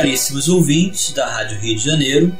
Caríssimos 0.00 0.48
ouvintes 0.48 1.12
da 1.12 1.28
Rádio 1.28 1.58
Rio 1.58 1.76
de 1.76 1.84
Janeiro, 1.84 2.34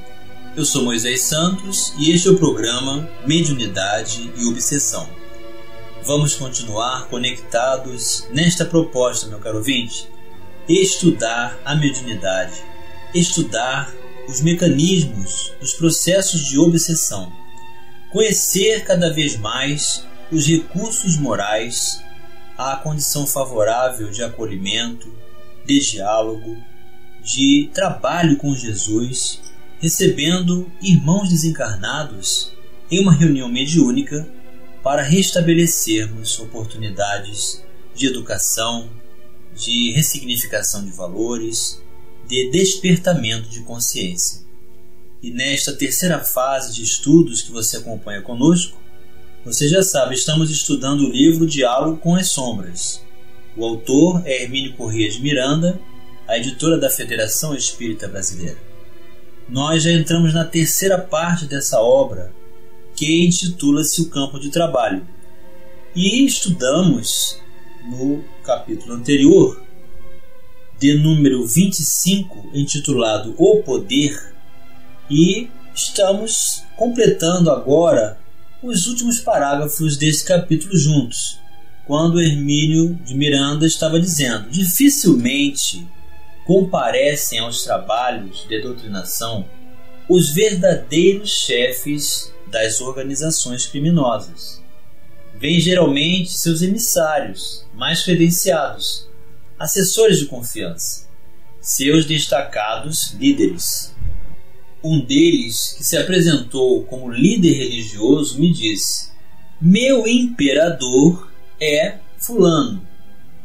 eu 0.56 0.64
sou 0.64 0.82
Moisés 0.82 1.24
Santos 1.24 1.92
e 1.98 2.10
este 2.10 2.26
é 2.26 2.30
o 2.30 2.38
programa 2.38 3.06
Mediunidade 3.26 4.32
e 4.34 4.46
Obsessão. 4.46 5.06
Vamos 6.02 6.34
continuar 6.36 7.08
conectados 7.08 8.26
nesta 8.30 8.64
proposta, 8.64 9.26
meu 9.26 9.38
caro 9.40 9.58
ouvinte, 9.58 10.08
estudar 10.66 11.60
a 11.62 11.74
mediunidade, 11.74 12.54
estudar 13.12 13.92
os 14.26 14.40
mecanismos 14.40 15.52
dos 15.60 15.74
processos 15.74 16.46
de 16.46 16.58
obsessão, 16.58 17.30
conhecer 18.10 18.84
cada 18.84 19.12
vez 19.12 19.36
mais 19.36 20.02
os 20.32 20.46
recursos 20.46 21.18
morais, 21.18 22.02
a 22.56 22.76
condição 22.76 23.26
favorável 23.26 24.10
de 24.10 24.22
acolhimento, 24.22 25.14
de 25.66 25.78
diálogo, 25.78 26.69
de 27.22 27.70
trabalho 27.74 28.36
com 28.36 28.54
Jesus, 28.54 29.40
recebendo 29.78 30.70
irmãos 30.80 31.28
desencarnados 31.28 32.52
em 32.90 33.00
uma 33.00 33.14
reunião 33.14 33.48
mediúnica 33.48 34.28
para 34.82 35.02
restabelecermos 35.02 36.38
oportunidades 36.38 37.62
de 37.94 38.06
educação, 38.06 38.90
de 39.54 39.92
ressignificação 39.92 40.84
de 40.84 40.90
valores, 40.90 41.82
de 42.26 42.50
despertamento 42.50 43.48
de 43.48 43.60
consciência. 43.62 44.40
E 45.22 45.30
nesta 45.30 45.74
terceira 45.74 46.20
fase 46.20 46.74
de 46.74 46.82
estudos 46.82 47.42
que 47.42 47.52
você 47.52 47.76
acompanha 47.76 48.22
conosco, 48.22 48.78
você 49.44 49.68
já 49.68 49.82
sabe, 49.82 50.14
estamos 50.14 50.50
estudando 50.50 51.00
o 51.00 51.10
livro 51.10 51.46
Diálogo 51.46 51.98
com 51.98 52.14
as 52.14 52.28
Sombras. 52.28 53.02
O 53.56 53.64
autor 53.64 54.22
é 54.24 54.42
Hermínio 54.42 54.74
Corrêa 54.74 55.10
de 55.10 55.20
Miranda 55.20 55.80
a 56.30 56.38
editora 56.38 56.78
da 56.78 56.88
Federação 56.88 57.56
Espírita 57.56 58.06
Brasileira. 58.06 58.56
Nós 59.48 59.82
já 59.82 59.90
entramos 59.90 60.32
na 60.32 60.44
terceira 60.44 60.96
parte 60.96 61.44
dessa 61.44 61.80
obra, 61.80 62.32
que 62.94 63.26
intitula-se 63.26 64.00
O 64.00 64.08
Campo 64.08 64.38
de 64.38 64.48
Trabalho, 64.48 65.04
e 65.92 66.24
estudamos 66.24 67.36
no 67.84 68.22
capítulo 68.44 68.94
anterior, 68.94 69.60
de 70.78 70.94
número 70.94 71.44
25, 71.44 72.50
intitulado 72.54 73.34
O 73.36 73.64
Poder, 73.64 74.32
e 75.10 75.50
estamos 75.74 76.62
completando 76.76 77.50
agora 77.50 78.20
os 78.62 78.86
últimos 78.86 79.18
parágrafos 79.18 79.96
desse 79.96 80.24
capítulo 80.24 80.78
juntos, 80.78 81.40
quando 81.88 82.22
Hermínio 82.22 82.94
de 83.04 83.16
Miranda 83.16 83.66
estava 83.66 83.98
dizendo: 83.98 84.48
dificilmente 84.48 85.88
comparecem 86.44 87.38
aos 87.38 87.62
trabalhos 87.62 88.46
de 88.48 88.60
doutrinação 88.60 89.48
os 90.08 90.30
verdadeiros 90.30 91.30
chefes 91.30 92.32
das 92.48 92.80
organizações 92.80 93.66
criminosas. 93.66 94.60
Vêm 95.36 95.60
geralmente 95.60 96.32
seus 96.32 96.62
emissários, 96.62 97.64
mais 97.74 98.02
credenciados, 98.02 99.08
assessores 99.56 100.18
de 100.18 100.26
confiança, 100.26 101.08
seus 101.60 102.04
destacados 102.04 103.12
líderes. 103.12 103.94
Um 104.82 105.00
deles, 105.00 105.74
que 105.78 105.84
se 105.84 105.96
apresentou 105.96 106.82
como 106.84 107.12
líder 107.12 107.52
religioso, 107.52 108.40
me 108.40 108.52
disse: 108.52 109.12
Meu 109.60 110.08
imperador 110.08 111.30
é 111.60 111.98
Fulano, 112.18 112.84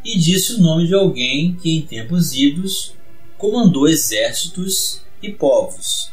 e 0.06 0.20
disse 0.20 0.54
o 0.54 0.62
nome 0.62 0.86
de 0.86 0.94
alguém 0.94 1.56
que 1.56 1.76
em 1.76 1.82
tempos 1.82 2.34
idos 2.34 2.94
comandou 3.40 3.90
exércitos 3.90 5.02
e 5.22 5.32
povos. 5.32 6.12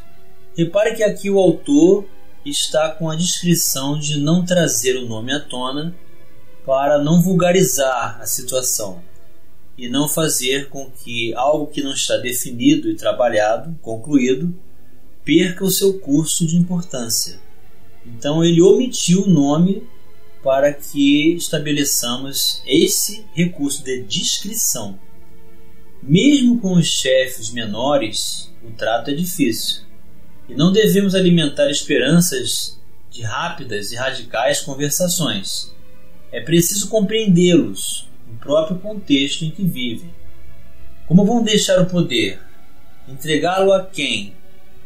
Repare 0.57 0.97
que 0.97 1.03
aqui 1.03 1.29
o 1.29 1.39
autor 1.39 2.07
está 2.45 2.91
com 2.91 3.11
a 3.11 3.15
descrição 3.15 3.99
de 3.99 4.19
não 4.19 4.45
trazer 4.45 4.97
o 4.97 5.07
nome 5.07 5.33
à 5.33 5.41
tona 5.41 5.95
para 6.65 6.99
não 6.99 7.21
vulgarizar 7.21 8.19
a 8.21 8.27
situação 8.27 9.03
e 9.77 9.89
não 9.89 10.09
fazer 10.09 10.69
com 10.69 10.91
que 10.91 11.35
algo 11.35 11.67
que 11.67 11.83
não 11.83 11.93
está 11.93 12.17
definido 12.17 12.89
e 12.89 12.97
trabalhado, 12.97 13.77
concluído, 13.83 14.55
perca 15.25 15.65
o 15.65 15.71
seu 15.71 15.99
curso 15.99 16.47
de 16.47 16.57
importância. 16.57 17.39
Então 18.07 18.45
ele 18.45 18.63
omitiu 18.63 19.25
o 19.25 19.29
nome 19.29 19.87
para 20.43 20.73
que 20.73 21.35
estabeleçamos 21.35 22.63
esse 22.67 23.25
recurso 23.33 23.85
de 23.85 24.03
descrição. 24.03 24.99
Mesmo 26.03 26.61
com 26.61 26.75
os 26.75 26.87
chefes 26.89 27.51
menores, 27.51 28.53
o 28.65 28.71
trato 28.73 29.11
é 29.11 29.15
difícil. 29.15 29.83
E 30.49 30.55
não 30.55 30.73
devemos 30.73 31.15
alimentar 31.15 31.71
esperanças 31.71 32.79
de 33.11 33.23
rápidas 33.23 33.93
e 33.93 33.97
radicais 33.97 34.61
conversações. 34.61 35.73
É 36.33 36.41
preciso 36.41 36.89
compreendê-los 36.89 38.09
no 38.27 38.37
próprio 38.39 38.79
contexto 38.79 39.45
em 39.45 39.51
que 39.51 39.63
vivem. 39.63 40.13
Como 41.07 41.25
vão 41.25 41.45
deixar 41.45 41.81
o 41.81 41.87
poder? 41.87 42.41
Entregá-lo 43.07 43.73
a 43.73 43.85
quem? 43.85 44.35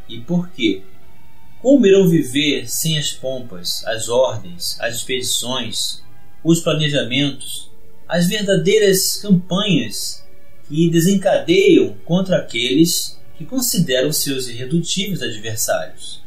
E 0.09 0.19
por 0.19 0.49
quê? 0.50 0.83
Como 1.66 1.84
irão 1.84 2.09
viver 2.09 2.71
sem 2.71 2.97
as 2.97 3.10
pompas, 3.10 3.84
as 3.87 4.09
ordens, 4.09 4.78
as 4.78 4.99
expedições, 4.99 6.00
os 6.44 6.60
planejamentos, 6.60 7.69
as 8.06 8.28
verdadeiras 8.28 9.16
campanhas 9.16 10.25
que 10.69 10.88
desencadeiam 10.88 11.97
contra 12.05 12.37
aqueles 12.37 13.19
que 13.37 13.44
consideram 13.44 14.12
seus 14.12 14.47
irredutíveis 14.47 15.21
adversários? 15.21 16.22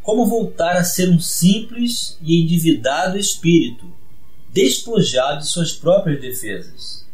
Como 0.00 0.24
voltar 0.24 0.76
a 0.76 0.84
ser 0.84 1.08
um 1.08 1.18
simples 1.18 2.16
e 2.22 2.40
endividado 2.40 3.18
espírito, 3.18 3.92
despojado 4.52 5.40
de 5.40 5.50
suas 5.50 5.72
próprias 5.72 6.20
defesas? 6.20 7.04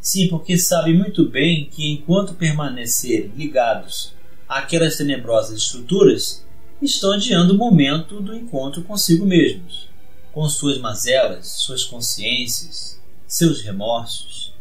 Sim, 0.00 0.26
porque 0.26 0.58
sabem 0.58 0.98
muito 0.98 1.24
bem 1.24 1.70
que 1.70 1.88
enquanto 1.88 2.34
permanecerem 2.34 3.30
ligados 3.36 4.12
àquelas 4.48 4.96
tenebrosas 4.96 5.56
estruturas, 5.56 6.49
estão 6.86 7.12
adiando 7.12 7.54
o 7.54 7.58
momento 7.58 8.20
do 8.20 8.34
encontro 8.34 8.82
consigo 8.82 9.26
mesmos, 9.26 9.88
com 10.32 10.48
suas 10.48 10.78
mazelas, 10.78 11.48
suas 11.58 11.84
consciências, 11.84 13.00
seus 13.26 13.62
remorsos. 13.62 14.54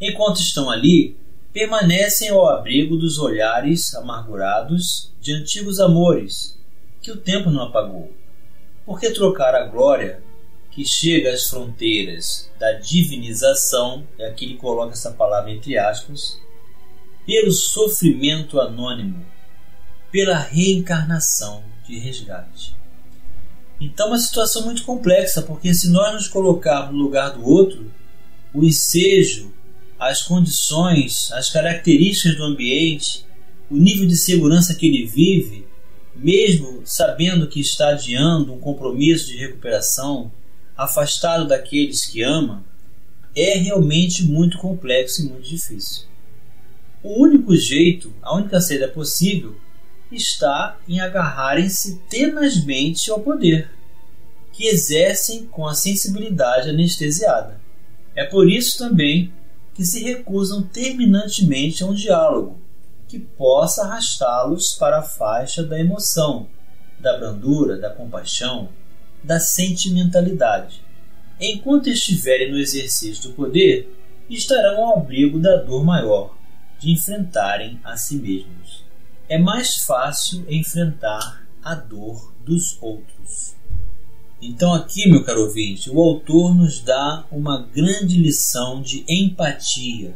Enquanto 0.00 0.40
estão 0.40 0.70
ali, 0.70 1.16
permanecem 1.52 2.30
ao 2.30 2.48
abrigo 2.48 2.96
dos 2.96 3.18
olhares 3.18 3.94
amargurados 3.94 5.12
de 5.20 5.32
antigos 5.32 5.78
amores 5.78 6.58
que 7.00 7.12
o 7.12 7.16
tempo 7.16 7.50
não 7.50 7.64
apagou. 7.64 8.12
Por 8.84 8.98
que 8.98 9.10
trocar 9.10 9.54
a 9.54 9.66
glória 9.66 10.22
que 10.70 10.84
chega 10.84 11.32
às 11.32 11.48
fronteiras 11.48 12.50
da 12.58 12.72
divinização, 12.72 14.04
e 14.18 14.24
aqui 14.24 14.46
ele 14.46 14.56
coloca 14.56 14.92
essa 14.92 15.12
palavra 15.12 15.52
entre 15.52 15.78
aspas, 15.78 16.40
pelo 17.24 17.52
sofrimento 17.52 18.60
anônimo 18.60 19.24
pela 20.14 20.38
reencarnação 20.38 21.64
de 21.84 21.98
resgate. 21.98 22.72
Então, 23.80 24.06
é 24.06 24.10
uma 24.10 24.18
situação 24.20 24.64
muito 24.64 24.84
complexa, 24.84 25.42
porque 25.42 25.74
se 25.74 25.90
nós 25.90 26.14
nos 26.14 26.28
colocarmos 26.28 26.94
no 26.94 27.02
lugar 27.02 27.30
do 27.30 27.44
outro, 27.44 27.90
o 28.54 28.62
ensejo, 28.64 29.52
as 29.98 30.22
condições, 30.22 31.32
as 31.32 31.50
características 31.50 32.36
do 32.36 32.44
ambiente, 32.44 33.26
o 33.68 33.76
nível 33.76 34.06
de 34.06 34.16
segurança 34.16 34.76
que 34.76 34.86
ele 34.86 35.04
vive, 35.04 35.66
mesmo 36.14 36.82
sabendo 36.84 37.48
que 37.48 37.58
está 37.58 37.88
adiando 37.88 38.54
um 38.54 38.60
compromisso 38.60 39.26
de 39.26 39.36
recuperação, 39.36 40.30
afastado 40.76 41.48
daqueles 41.48 42.06
que 42.06 42.22
ama, 42.22 42.64
é 43.34 43.58
realmente 43.58 44.22
muito 44.22 44.58
complexo 44.58 45.22
e 45.22 45.28
muito 45.28 45.48
difícil. 45.48 46.04
O 47.02 47.20
único 47.20 47.56
jeito, 47.56 48.14
a 48.22 48.36
única 48.36 48.60
saída 48.60 48.86
possível 48.86 49.63
está 50.16 50.78
em 50.88 51.00
agarrarem-se 51.00 52.00
tenazmente 52.08 53.10
ao 53.10 53.20
poder, 53.20 53.70
que 54.52 54.66
exercem 54.66 55.46
com 55.46 55.66
a 55.66 55.74
sensibilidade 55.74 56.70
anestesiada. 56.70 57.60
É 58.14 58.24
por 58.24 58.48
isso 58.48 58.78
também 58.78 59.32
que 59.74 59.84
se 59.84 60.02
recusam 60.04 60.62
terminantemente 60.62 61.82
a 61.82 61.86
um 61.86 61.94
diálogo, 61.94 62.60
que 63.08 63.18
possa 63.18 63.82
arrastá-los 63.82 64.74
para 64.74 64.98
a 64.98 65.02
faixa 65.02 65.62
da 65.62 65.78
emoção, 65.78 66.48
da 67.00 67.18
brandura, 67.18 67.76
da 67.76 67.90
compaixão, 67.90 68.68
da 69.22 69.40
sentimentalidade. 69.40 70.82
Enquanto 71.40 71.88
estiverem 71.88 72.52
no 72.52 72.58
exercício 72.58 73.28
do 73.28 73.34
poder, 73.34 73.92
estarão 74.30 74.84
ao 74.84 74.98
abrigo 74.98 75.38
da 75.38 75.56
dor 75.56 75.84
maior 75.84 76.36
de 76.78 76.92
enfrentarem 76.92 77.80
a 77.82 77.96
si 77.96 78.16
mesmos. 78.16 78.83
É 79.26 79.38
mais 79.38 79.76
fácil 79.76 80.44
enfrentar 80.50 81.46
a 81.62 81.74
dor 81.74 82.30
dos 82.44 82.76
outros. 82.82 83.54
Então, 84.40 84.74
aqui, 84.74 85.08
meu 85.08 85.24
caro 85.24 85.44
ouvinte, 85.44 85.88
o 85.88 85.98
autor 85.98 86.54
nos 86.54 86.80
dá 86.80 87.24
uma 87.32 87.62
grande 87.62 88.18
lição 88.18 88.82
de 88.82 89.02
empatia, 89.08 90.14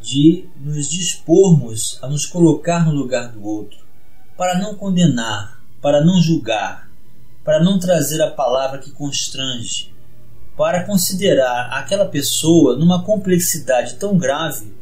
de 0.00 0.48
nos 0.60 0.88
dispormos 0.88 1.98
a 2.00 2.08
nos 2.08 2.24
colocar 2.24 2.86
no 2.86 2.92
lugar 2.92 3.32
do 3.32 3.44
outro, 3.44 3.80
para 4.36 4.56
não 4.60 4.76
condenar, 4.76 5.60
para 5.82 6.04
não 6.04 6.22
julgar, 6.22 6.88
para 7.44 7.60
não 7.60 7.80
trazer 7.80 8.22
a 8.22 8.30
palavra 8.30 8.78
que 8.78 8.92
constrange, 8.92 9.92
para 10.56 10.84
considerar 10.84 11.70
aquela 11.72 12.06
pessoa 12.06 12.76
numa 12.76 13.02
complexidade 13.02 13.94
tão 13.94 14.16
grave 14.16 14.72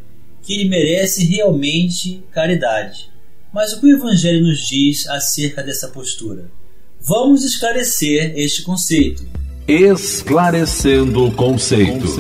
que 0.43 0.53
ele 0.53 0.69
merece 0.69 1.25
realmente 1.25 2.23
caridade. 2.31 3.07
Mas 3.53 3.73
o 3.73 3.81
que 3.81 3.87
o 3.87 3.97
Evangelho 3.97 4.47
nos 4.47 4.67
diz 4.67 5.06
acerca 5.09 5.62
dessa 5.62 5.89
postura? 5.89 6.50
Vamos 7.00 7.45
esclarecer 7.45 8.39
este 8.39 8.62
conceito. 8.62 9.27
Esclarecendo 9.67 11.33
conceitos. 11.33 12.17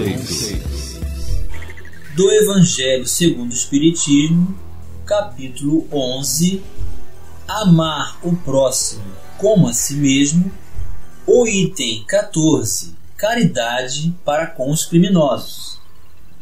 Do 2.14 2.30
Evangelho 2.30 3.06
segundo 3.06 3.50
o 3.50 3.54
Espiritismo, 3.54 4.58
capítulo 5.04 5.86
11: 5.92 6.62
Amar 7.46 8.18
o 8.22 8.34
próximo 8.36 9.04
como 9.36 9.68
a 9.68 9.72
si 9.72 9.94
mesmo. 9.94 10.50
O 11.26 11.46
item 11.46 12.04
14: 12.06 12.94
Caridade 13.16 14.14
para 14.24 14.46
com 14.46 14.70
os 14.70 14.86
criminosos. 14.86 15.78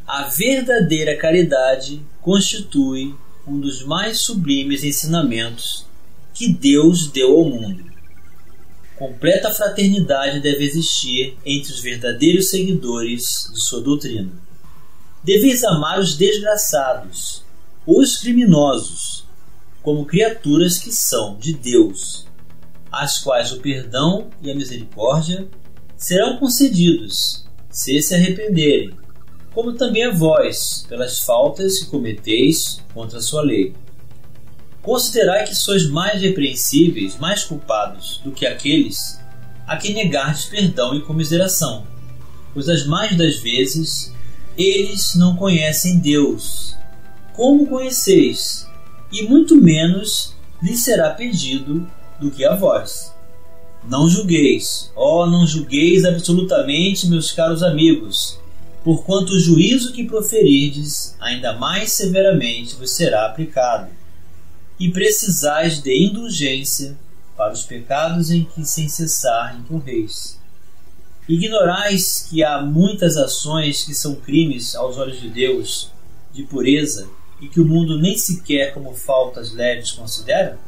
A 0.07 0.25
verdadeira 0.29 1.17
caridade 1.17 2.01
constitui 2.23 3.15
um 3.47 3.61
dos 3.61 3.85
mais 3.85 4.23
sublimes 4.23 4.83
ensinamentos 4.83 5.87
que 6.35 6.53
Deus 6.53 7.09
deu 7.11 7.33
ao 7.33 7.45
mundo. 7.45 7.85
Completa 8.97 9.55
fraternidade 9.55 10.41
deve 10.41 10.65
existir 10.65 11.37
entre 11.45 11.73
os 11.73 11.81
verdadeiros 11.81 12.51
seguidores 12.51 13.51
de 13.53 13.63
sua 13.63 13.81
doutrina. 13.81 14.33
Deveis 15.23 15.63
amar 15.65 16.01
os 16.01 16.17
desgraçados, 16.17 17.45
os 17.87 18.17
criminosos, 18.17 19.25
como 19.83 20.07
criaturas 20.07 20.79
que 20.79 20.93
são 20.93 21.37
de 21.39 21.53
Deus, 21.53 22.27
às 22.91 23.19
quais 23.19 23.53
o 23.53 23.61
perdão 23.61 24.29
e 24.43 24.51
a 24.51 24.55
misericórdia 24.55 25.47
serão 25.97 26.39
concedidos, 26.39 27.47
se 27.71 28.01
se 28.03 28.15
arrependerem, 28.15 28.95
como 29.57 29.73
também 29.73 30.05
a 30.05 30.13
vós, 30.13 30.85
pelas 30.87 31.21
faltas 31.21 31.79
que 31.79 31.87
cometeis 31.87 32.79
contra 32.93 33.21
a 33.21 33.23
sua 33.23 33.41
lei. 33.41 33.75
Considerai 34.83 35.47
que 35.47 35.55
sois 35.55 35.89
mais 35.89 36.21
repreensíveis, 36.21 37.17
mais 37.17 37.43
culpados 37.43 38.21
do 38.23 38.33
que 38.33 38.45
aqueles 38.45 39.19
a 39.67 39.79
quem 39.79 39.95
negardes 39.95 40.45
perdão 40.45 40.95
e 40.95 41.01
comiseração, 41.01 41.87
pois 42.53 42.69
as 42.69 42.85
mais 42.85 43.17
das 43.17 43.39
vezes 43.39 44.13
eles 44.59 45.15
não 45.15 45.37
conhecem 45.37 46.01
Deus. 46.01 46.77
Como 47.33 47.67
conheceis? 47.67 48.69
E 49.11 49.23
muito 49.23 49.57
menos 49.57 50.35
lhes 50.63 50.85
será 50.85 51.15
pedido 51.15 51.91
do 52.21 52.31
que 52.31 52.45
a 52.45 52.55
vós. 52.55 53.11
Não 53.89 54.07
julgueis, 54.07 54.93
ó, 54.95 55.23
oh, 55.23 55.27
não 55.27 55.47
julgueis 55.47 56.05
absolutamente, 56.05 57.07
meus 57.07 57.33
caros 57.33 57.63
amigos, 57.63 58.39
porquanto 58.87 59.33
o 59.33 59.41
juízo 59.41 59.93
que 59.93 60.05
proferirdes 60.05 61.17
ainda 61.19 61.55
mais 61.55 61.91
severamente 61.91 62.77
vos 62.77 62.93
será 62.93 63.27
aplicado 63.27 63.91
e 64.79 64.93
precisais 64.93 65.83
de 65.83 66.07
indulgência 66.07 66.97
para 67.37 67.53
os 67.53 67.65
pecados 67.65 68.31
em 68.31 68.45
que 68.45 68.65
sem 68.65 68.89
cessar 68.89 69.59
incorreis. 69.59 70.39
Ignorais 71.29 72.29
que 72.31 72.45
há 72.45 72.63
muitas 72.63 73.17
ações 73.17 73.83
que 73.83 73.93
são 73.93 74.15
crimes 74.15 74.77
aos 74.77 74.97
olhos 74.99 75.21
de 75.21 75.31
Deus, 75.31 75.91
de 76.33 76.45
pureza, 76.45 77.09
e 77.41 77.49
que 77.49 77.61
o 77.61 77.67
mundo 77.67 77.99
nem 77.99 78.17
sequer 78.17 78.73
como 78.73 78.95
faltas 78.95 79.53
leves 79.53 79.91
considera? 79.91 80.61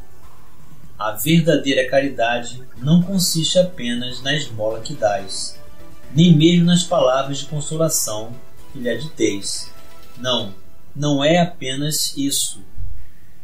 A 0.99 1.11
verdadeira 1.11 1.89
caridade 1.89 2.61
não 2.79 3.01
consiste 3.01 3.57
apenas 3.57 4.21
na 4.21 4.35
esmola 4.35 4.81
que 4.81 4.93
dais, 4.93 5.57
nem 6.15 6.35
mesmo 6.35 6.65
nas 6.65 6.83
palavras 6.83 7.39
de 7.39 7.45
consolação 7.45 8.33
que 8.71 8.79
lhe 8.79 8.89
aditeis. 8.89 9.69
Não, 10.17 10.53
não 10.95 11.23
é 11.23 11.39
apenas 11.39 12.15
isso 12.17 12.59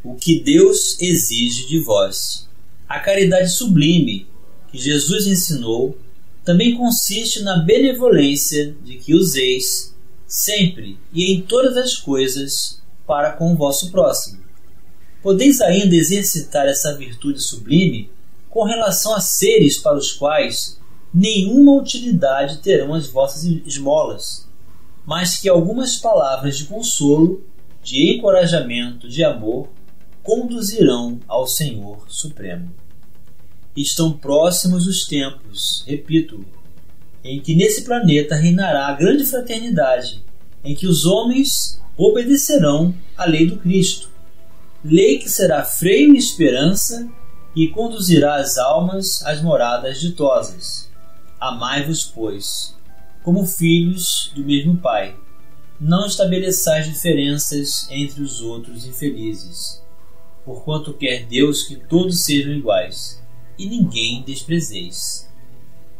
o 0.06 0.16
que 0.16 0.40
Deus 0.40 1.02
exige 1.02 1.68
de 1.68 1.80
vós. 1.80 2.48
A 2.88 3.00
caridade 3.00 3.50
sublime 3.50 4.28
que 4.72 4.78
Jesus 4.78 5.26
ensinou 5.26 5.98
também 6.44 6.78
consiste 6.78 7.42
na 7.42 7.58
benevolência 7.58 8.76
de 8.84 8.98
que 8.98 9.16
useis 9.16 9.96
sempre 10.28 11.00
e 11.12 11.34
em 11.34 11.42
todas 11.42 11.76
as 11.76 11.96
coisas 11.96 12.82
para 13.08 13.32
com 13.32 13.52
o 13.52 13.56
vosso 13.56 13.92
próximo. 13.92 14.44
Podeis 15.24 15.60
ainda 15.60 15.96
exercitar 15.96 16.68
essa 16.68 16.96
virtude 16.96 17.42
sublime 17.42 18.12
com 18.48 18.64
relação 18.64 19.16
a 19.16 19.20
seres 19.20 19.80
para 19.80 19.98
os 19.98 20.14
quais 20.14 20.80
nenhuma 21.16 21.72
utilidade 21.72 22.58
terão 22.58 22.94
as 22.94 23.08
vossas 23.08 23.46
esmolas, 23.66 24.46
mas 25.06 25.38
que 25.38 25.48
algumas 25.48 25.96
palavras 25.96 26.58
de 26.58 26.66
consolo, 26.66 27.42
de 27.82 28.16
encorajamento, 28.16 29.08
de 29.08 29.24
amor 29.24 29.70
conduzirão 30.22 31.18
ao 31.26 31.48
Senhor 31.48 32.04
Supremo. 32.10 32.70
Estão 33.78 34.12
próximos 34.12 34.88
os 34.88 35.06
tempos, 35.06 35.86
repito, 35.88 36.46
em 37.24 37.40
que 37.40 37.56
nesse 37.56 37.86
planeta 37.86 38.36
reinará 38.36 38.88
a 38.88 38.94
grande 38.94 39.24
fraternidade, 39.24 40.22
em 40.66 40.76
que 40.76 40.86
os 40.86 41.06
homens 41.06 41.82
obedecerão 41.96 42.94
à 43.16 43.26
lei 43.26 43.48
do 43.48 43.58
Cristo, 43.58 44.10
lei 44.84 45.18
que 45.18 45.30
será 45.30 45.64
freio 45.64 46.14
e 46.14 46.18
esperança 46.18 47.08
e 47.56 47.70
conduzirá 47.70 48.36
as 48.36 48.58
almas 48.58 49.26
às 49.26 49.42
moradas 49.42 50.02
ditosas. 50.02 50.94
Amai-vos, 51.48 52.04
pois, 52.06 52.76
como 53.24 53.46
filhos 53.46 54.32
do 54.36 54.44
mesmo 54.44 54.78
Pai. 54.78 55.16
Não 55.80 56.06
estabeleçais 56.06 56.88
diferenças 56.88 57.88
entre 57.90 58.22
os 58.22 58.42
outros 58.42 58.86
infelizes 58.86 59.84
porquanto 60.46 60.94
quer 60.94 61.26
Deus 61.26 61.64
que 61.64 61.76
todos 61.76 62.24
sejam 62.24 62.54
iguais, 62.54 63.22
e 63.58 63.66
ninguém 63.66 64.22
desprezeis. 64.22 65.28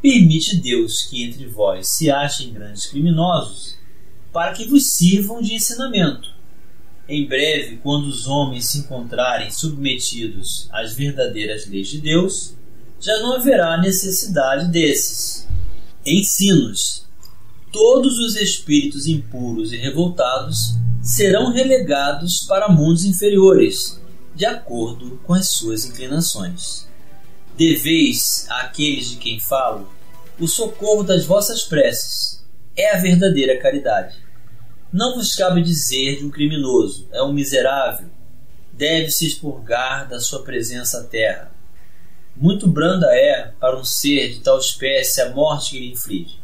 Permite 0.02 0.58
Deus 0.58 1.02
que 1.04 1.24
entre 1.24 1.48
vós 1.48 1.88
se 1.88 2.12
achem 2.12 2.54
grandes 2.54 2.86
criminosos, 2.86 3.76
para 4.32 4.54
que 4.54 4.66
vos 4.66 4.92
sirvam 4.92 5.42
de 5.42 5.56
ensinamento. 5.56 6.36
Em 7.10 7.26
breve, 7.26 7.78
quando 7.78 8.06
os 8.06 8.28
homens 8.28 8.66
se 8.66 8.80
encontrarem 8.80 9.50
submetidos 9.50 10.68
às 10.72 10.94
verdadeiras 10.94 11.68
leis 11.68 11.88
de 11.88 12.00
Deus, 12.00 12.56
já 13.00 13.18
não 13.20 13.34
haverá 13.34 13.78
necessidade 13.78 14.68
desses 14.70 15.48
ensinos. 16.06 17.06
Todos 17.72 18.20
os 18.20 18.36
espíritos 18.36 19.08
impuros 19.08 19.74
e 19.74 19.78
revoltados 19.78 20.76
serão 21.02 21.52
relegados 21.52 22.40
para 22.48 22.70
mundos 22.70 23.06
inferiores 23.06 24.00
de 24.34 24.46
acordo 24.46 25.20
com 25.24 25.34
as 25.34 25.50
suas 25.50 25.86
inclinações. 25.86 26.88
Deveis 27.58 28.46
àqueles 28.50 29.12
de 29.12 29.18
quem 29.18 29.40
falo 29.40 29.90
o 30.40 30.48
socorro 30.48 31.04
das 31.04 31.26
vossas 31.26 31.64
preces. 31.64 32.44
É 32.76 32.94
a 32.94 33.00
verdadeira 33.00 33.58
caridade. 33.62 34.18
Não 34.92 35.16
vos 35.16 35.36
cabe 35.36 35.62
dizer 35.62 36.18
de 36.18 36.26
um 36.26 36.30
criminoso, 36.30 37.08
é 37.12 37.22
um 37.22 37.34
miserável, 37.34 38.10
deve-se 38.72 39.26
expurgar 39.26 40.08
da 40.08 40.20
sua 40.20 40.44
presença 40.44 41.00
à 41.00 41.04
terra. 41.04 41.55
Muito 42.36 42.68
branda 42.68 43.08
é 43.16 43.54
para 43.60 43.80
um 43.80 43.84
ser 43.86 44.34
de 44.34 44.40
tal 44.42 44.60
espécie 44.60 45.22
a 45.22 45.34
morte 45.34 45.72
que 45.72 45.80
lhe 45.80 45.92
inflige. 45.92 46.38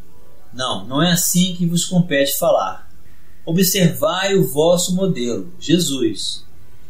Não, 0.54 0.86
não 0.86 1.02
é 1.02 1.12
assim 1.12 1.56
que 1.56 1.66
vos 1.66 1.86
compete 1.86 2.38
falar. 2.38 2.90
Observai 3.46 4.36
o 4.36 4.48
vosso 4.48 4.96
modelo, 4.96 5.54
Jesus, 5.60 6.46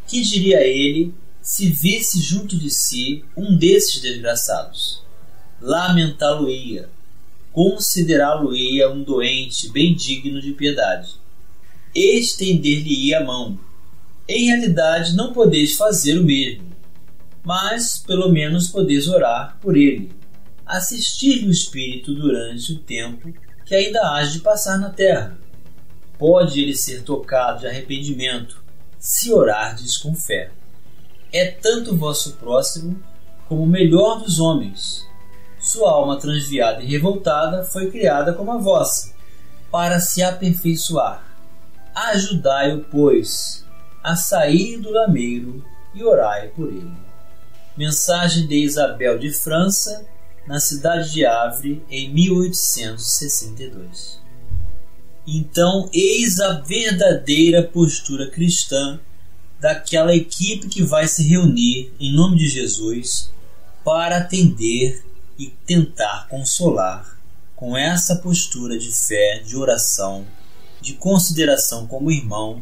que 0.08 0.22
diria 0.22 0.62
ele 0.62 1.14
se 1.42 1.70
visse 1.70 2.22
junto 2.22 2.58
de 2.58 2.70
si 2.70 3.26
um 3.36 3.58
desses 3.58 4.00
desgraçados? 4.02 5.02
Lamentá-lo-ia, 5.60 6.90
considerá-lo-ia 7.52 8.90
um 8.92 9.04
doente 9.04 9.70
bem 9.70 9.96
digno 9.96 10.42
de 10.42 10.52
piedade, 10.54 11.16
estender-lhe-ia 11.96 13.20
a 13.20 13.24
mão, 13.24 13.60
Em 14.28 14.46
realidade, 14.46 15.16
não 15.16 15.34
podeis 15.34 15.76
fazer 15.76 16.18
o 16.18 16.24
mesmo, 16.24 16.71
mas 17.44 17.98
pelo 17.98 18.30
menos 18.30 18.68
podeis 18.68 19.08
orar 19.08 19.58
por 19.62 19.76
ele, 19.76 20.12
assistir-lhe 20.66 21.48
o 21.48 21.52
Espírito 21.52 22.14
durante 22.14 22.74
o 22.74 22.80
tempo 22.80 23.34
que 23.66 23.76
ainda 23.76 24.02
há 24.12 24.24
de 24.24 24.40
passar 24.40 24.78
na 24.78 24.90
terra. 24.90 25.38
Pode 26.18 26.62
ele 26.62 26.76
ser 26.76 27.04
tocado 27.04 27.62
de 27.62 27.68
arrependimento, 27.68 28.64
se 29.00 29.34
orardes 29.34 29.98
com 29.98 30.14
fé. 30.14 30.52
É 31.34 31.50
tanto 31.50 31.98
vosso 31.98 32.34
próximo 32.34 33.02
como 33.48 33.64
o 33.64 33.68
melhor 33.68 34.20
dos 34.20 34.40
homens. 34.40 35.08
Sua 35.60 35.92
alma 35.92 36.20
transviada 36.20 36.84
e 36.84 36.86
revoltada 36.86 37.64
foi 37.64 37.90
criada 37.90 38.34
como 38.34 38.52
a 38.52 38.58
vossa, 38.58 39.14
para 39.72 40.00
se 40.00 40.22
aperfeiçoar. 40.22 41.24
Ajudai-o, 41.96 42.84
pois, 42.86 43.66
a 44.04 44.16
sair 44.16 44.78
do 44.78 44.92
lameiro 44.92 45.64
e 45.94 46.04
orai 46.04 46.50
por 46.50 46.68
ele. 46.68 47.11
Mensagem 47.78 48.48
de 48.48 48.66
Isabel 48.66 49.18
de 49.18 49.32
França, 49.32 50.06
na 50.46 50.60
cidade 50.60 51.14
de 51.14 51.26
Havre, 51.26 51.82
em 51.90 52.14
1862. 52.14 54.20
Então, 55.26 55.90
eis 55.94 56.42
a 56.42 56.60
verdadeira 56.60 57.64
postura 57.64 58.30
cristã 58.30 59.00
daquela 59.60 60.14
equipe 60.14 60.68
que 60.68 60.84
vai 60.84 61.08
se 61.08 61.24
reunir 61.24 61.94
em 61.98 62.14
nome 62.14 62.38
de 62.38 62.50
Jesus 62.50 63.32
para 63.86 64.18
atender 64.18 65.06
e 65.40 65.48
tentar 65.66 66.28
consolar 66.28 67.18
com 67.56 67.78
essa 67.78 68.18
postura 68.18 68.78
de 68.78 68.94
fé, 68.94 69.40
de 69.40 69.56
oração, 69.56 70.28
de 70.82 70.96
consideração 70.96 71.88
como 71.88 72.12
irmão, 72.12 72.62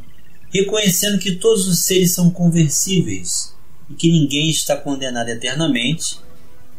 reconhecendo 0.53 1.17
que 1.17 1.33
todos 1.35 1.67
os 1.67 1.79
seres 1.79 2.13
são 2.13 2.29
conversíveis 2.29 3.57
e 3.89 3.93
que 3.93 4.11
ninguém 4.11 4.49
está 4.49 4.77
condenado 4.77 5.29
eternamente, 5.29 6.19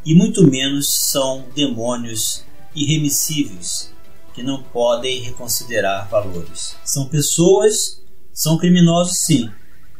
e 0.04 0.14
muito 0.14 0.48
menos 0.48 0.88
são 1.10 1.44
demônios 1.54 2.44
irremissíveis 2.74 3.90
que 4.34 4.42
não 4.42 4.62
podem 4.62 5.20
reconsiderar 5.22 6.08
valores. 6.08 6.76
São 6.84 7.06
pessoas, 7.06 8.00
são 8.32 8.56
criminosos 8.56 9.18
sim, 9.18 9.50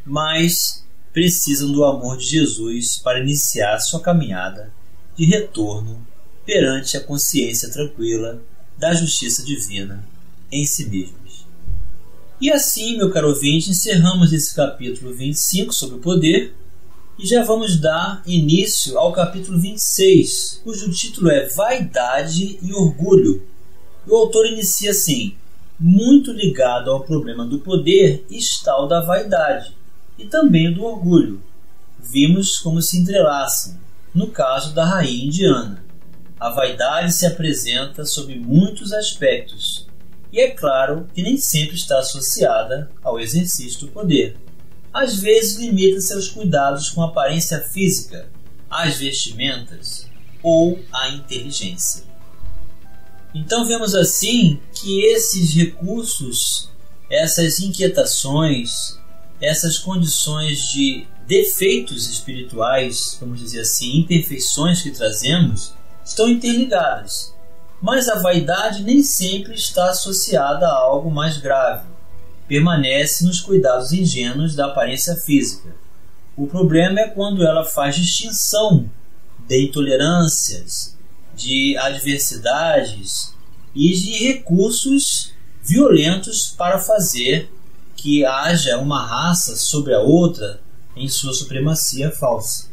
mas 0.05 0.87
precisam 1.13 1.71
do 1.73 1.85
amor 1.85 2.17
de 2.17 2.27
Jesus 2.27 2.99
para 2.99 3.21
iniciar 3.21 3.79
sua 3.81 4.01
caminhada 4.01 4.73
de 5.17 5.25
retorno 5.25 6.07
perante 6.47 6.97
a 6.97 7.01
consciência 7.01 7.71
tranquila 7.71 8.43
da 8.79 8.95
justiça 8.95 9.45
divina 9.45 10.05
em 10.51 10.65
si 10.65 10.89
mesmos. 10.89 11.47
E 12.41 12.51
assim, 12.51 12.97
meu 12.97 13.11
caro 13.11 13.29
ouvinte, 13.29 13.71
encerramos 13.71 14.33
esse 14.33 14.55
capítulo 14.55 15.15
25 15.15 15.75
sobre 15.75 15.97
o 15.97 16.01
poder 16.01 16.55
e 17.23 17.27
já 17.27 17.45
vamos 17.45 17.79
dar 17.79 18.23
início 18.27 18.99
ao 18.99 19.13
capítulo 19.13 19.59
26, 19.59 20.63
cujo 20.65 20.91
título 20.91 21.31
é 21.31 21.51
Vaidade 21.51 22.59
e 22.63 22.73
Orgulho. 22.73 23.47
O 24.09 24.17
autor 24.17 24.47
inicia 24.47 24.93
assim: 24.93 25.37
muito 25.79 26.33
ligado 26.33 26.91
ao 26.91 27.05
problema 27.05 27.45
do 27.45 27.59
poder 27.59 28.25
está 28.31 28.75
o 28.79 28.87
da 28.87 29.03
vaidade 29.03 29.77
e 30.19 30.25
também 30.25 30.73
do 30.73 30.83
orgulho. 30.83 31.43
Vimos 31.99 32.59
como 32.59 32.81
se 32.81 32.97
entrelaçam, 32.97 33.79
no 34.15 34.29
caso 34.29 34.75
da 34.75 34.87
rainha 34.87 35.27
indiana. 35.27 35.85
A 36.39 36.49
vaidade 36.49 37.13
se 37.13 37.27
apresenta 37.27 38.07
sob 38.07 38.35
muitos 38.35 38.95
aspectos, 38.95 39.87
e 40.33 40.41
é 40.41 40.53
claro 40.53 41.07
que 41.13 41.23
nem 41.23 41.37
sempre 41.37 41.77
está 41.77 41.99
associada 41.99 42.91
ao 43.03 43.21
exercício 43.21 43.81
do 43.81 43.89
poder 43.89 44.39
às 44.93 45.21
vezes 45.21 45.57
limita 45.57 46.01
seus 46.01 46.29
cuidados 46.29 46.91
com 46.91 47.03
a 47.03 47.07
aparência 47.07 47.61
física, 47.61 48.29
as 48.69 48.97
vestimentas 48.97 50.07
ou 50.43 50.81
a 50.93 51.11
inteligência. 51.11 52.05
Então 53.35 53.67
vemos 53.67 53.95
assim 53.95 54.61
que 54.75 55.05
esses 55.05 55.55
recursos, 55.55 56.69
essas 57.09 57.61
inquietações, 57.61 58.99
essas 59.41 59.79
condições 59.79 60.69
de 60.73 61.07
defeitos 61.27 62.09
espirituais, 62.09 63.17
vamos 63.21 63.39
dizer 63.39 63.61
assim, 63.61 63.99
imperfeições 63.99 64.83
que 64.83 64.91
trazemos, 64.91 65.73
estão 66.05 66.29
interligadas. 66.29 67.33
Mas 67.81 68.09
a 68.09 68.17
vaidade 68.17 68.83
nem 68.83 69.03
sempre 69.03 69.55
está 69.55 69.91
associada 69.91 70.67
a 70.67 70.77
algo 70.77 71.11
mais 71.11 71.39
grave 71.39 71.90
permanece 72.51 73.25
nos 73.25 73.41
cuidados 73.41 73.93
ingênuos 73.93 74.57
da 74.57 74.67
aparência 74.67 75.15
física. 75.15 75.73
O 76.37 76.49
problema 76.49 76.99
é 76.99 77.07
quando 77.07 77.47
ela 77.47 77.65
faz 77.65 77.95
distinção 77.95 78.91
de 79.47 79.67
intolerâncias, 79.67 80.99
de 81.33 81.77
adversidades 81.79 83.33
e 83.73 83.93
de 83.93 84.25
recursos 84.27 85.33
violentos 85.63 86.53
para 86.59 86.81
fazer 86.81 87.49
que 87.95 88.25
haja 88.25 88.79
uma 88.79 89.07
raça 89.07 89.55
sobre 89.55 89.95
a 89.95 90.01
outra 90.01 90.61
em 90.97 91.09
sua 91.09 91.33
supremacia 91.33 92.11
falsa. 92.11 92.69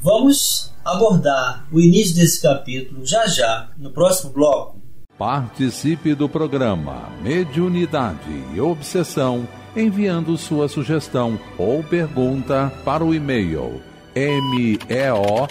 Vamos 0.00 0.72
abordar 0.82 1.68
o 1.70 1.78
início 1.82 2.14
desse 2.14 2.40
capítulo 2.40 3.04
já 3.04 3.26
já 3.26 3.70
no 3.76 3.90
próximo 3.90 4.32
bloco 4.32 4.80
Participe 5.18 6.14
do 6.14 6.28
programa 6.28 7.08
Mediunidade 7.22 8.44
e 8.54 8.60
Obsessão 8.60 9.48
enviando 9.74 10.36
sua 10.36 10.68
sugestão 10.68 11.40
ou 11.56 11.82
pergunta 11.82 12.70
para 12.84 13.02
o 13.02 13.14
e-mail 13.14 13.80
meo 14.14 15.48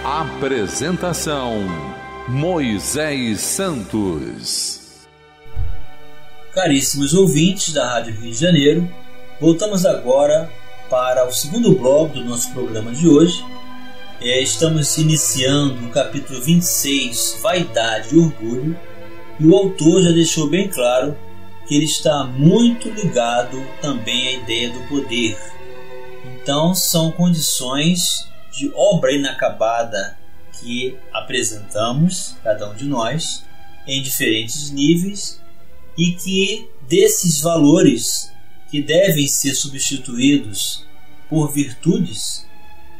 Apresentação: 0.05 1.55
Moisés 2.29 3.41
Santos. 3.41 5.07
Caríssimos 6.53 7.15
ouvintes 7.15 7.73
da 7.73 7.89
Rádio 7.89 8.13
Rio 8.13 8.31
de 8.31 8.37
Janeiro, 8.37 8.87
voltamos 9.39 9.87
agora 9.87 10.51
para 10.87 11.27
o 11.27 11.31
segundo 11.31 11.75
bloco 11.75 12.13
do 12.13 12.25
nosso 12.25 12.53
programa 12.53 12.91
de 12.91 13.07
hoje. 13.07 13.43
É, 14.21 14.39
estamos 14.39 14.95
iniciando 14.99 15.83
o 15.87 15.89
capítulo 15.89 16.39
26, 16.41 17.39
Vaidade 17.41 18.15
e 18.15 18.19
Orgulho, 18.19 18.77
e 19.39 19.47
o 19.47 19.55
autor 19.55 20.03
já 20.03 20.11
deixou 20.11 20.47
bem 20.47 20.67
claro 20.67 21.17
que 21.65 21.75
ele 21.75 21.85
está 21.85 22.23
muito 22.25 22.87
ligado 22.89 23.59
também 23.81 24.27
à 24.27 24.31
ideia 24.33 24.69
do 24.69 24.79
poder 24.87 25.35
então, 26.41 26.73
são 26.73 27.11
condições 27.11 28.27
de 28.51 28.71
obra 28.73 29.13
inacabada 29.13 30.17
que 30.59 30.97
apresentamos, 31.13 32.35
cada 32.43 32.67
um 32.67 32.73
de 32.73 32.85
nós, 32.85 33.43
em 33.85 34.01
diferentes 34.01 34.71
níveis 34.71 35.39
e 35.95 36.13
que 36.13 36.67
desses 36.87 37.41
valores 37.41 38.31
que 38.71 38.81
devem 38.81 39.27
ser 39.27 39.53
substituídos 39.53 40.83
por 41.29 41.51
virtudes, 41.51 42.45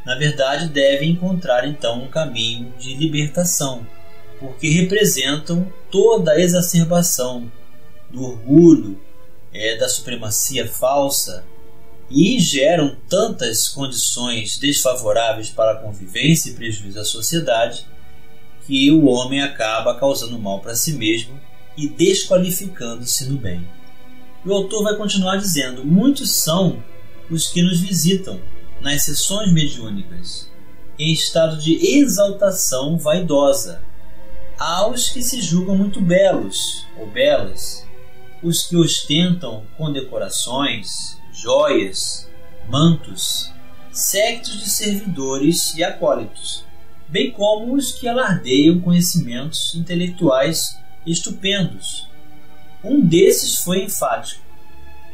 na 0.06 0.14
verdade 0.14 0.68
devem 0.68 1.10
encontrar 1.10 1.66
então 1.66 2.04
um 2.04 2.08
caminho 2.08 2.72
de 2.78 2.94
libertação, 2.94 3.84
porque 4.38 4.68
representam 4.68 5.70
toda 5.90 6.32
a 6.32 6.40
exacerbação 6.40 7.50
do 8.08 8.22
orgulho, 8.22 9.00
é, 9.52 9.76
da 9.76 9.88
supremacia 9.88 10.66
falsa, 10.66 11.44
e 12.12 12.38
geram 12.38 12.94
tantas 13.08 13.68
condições 13.68 14.58
desfavoráveis 14.58 15.48
para 15.48 15.72
a 15.72 15.76
convivência 15.76 16.50
e 16.50 16.54
prejuízo 16.54 17.00
à 17.00 17.04
sociedade 17.04 17.86
que 18.66 18.90
o 18.90 19.06
homem 19.06 19.42
acaba 19.42 19.98
causando 19.98 20.38
mal 20.38 20.60
para 20.60 20.74
si 20.74 20.92
mesmo 20.92 21.40
e 21.76 21.88
desqualificando-se 21.88 23.24
no 23.30 23.38
bem. 23.38 23.66
O 24.44 24.52
autor 24.52 24.82
vai 24.84 24.96
continuar 24.96 25.36
dizendo: 25.36 25.84
muitos 25.84 26.32
são 26.32 26.82
os 27.30 27.48
que 27.48 27.62
nos 27.62 27.80
visitam 27.80 28.40
nas 28.80 29.04
sessões 29.04 29.52
mediúnicas 29.52 30.50
em 30.98 31.12
estado 31.12 31.56
de 31.56 31.96
exaltação 31.98 32.98
vaidosa. 32.98 33.82
Há 34.58 34.86
os 34.86 35.08
que 35.08 35.22
se 35.22 35.40
julgam 35.40 35.76
muito 35.76 36.00
belos 36.00 36.84
ou 36.98 37.06
belas, 37.06 37.86
os 38.42 38.66
que 38.66 38.76
ostentam 38.76 39.64
condecorações, 39.76 41.16
joias, 41.42 42.28
mantos, 42.68 43.52
sectos 43.90 44.62
de 44.62 44.70
servidores 44.70 45.74
e 45.74 45.82
acólitos, 45.82 46.64
bem 47.08 47.32
como 47.32 47.74
os 47.74 47.90
que 47.90 48.06
alardeiam 48.06 48.80
conhecimentos 48.80 49.74
intelectuais 49.74 50.78
estupendos. 51.04 52.06
Um 52.84 53.04
desses 53.04 53.56
foi 53.56 53.82
enfático. 53.82 54.40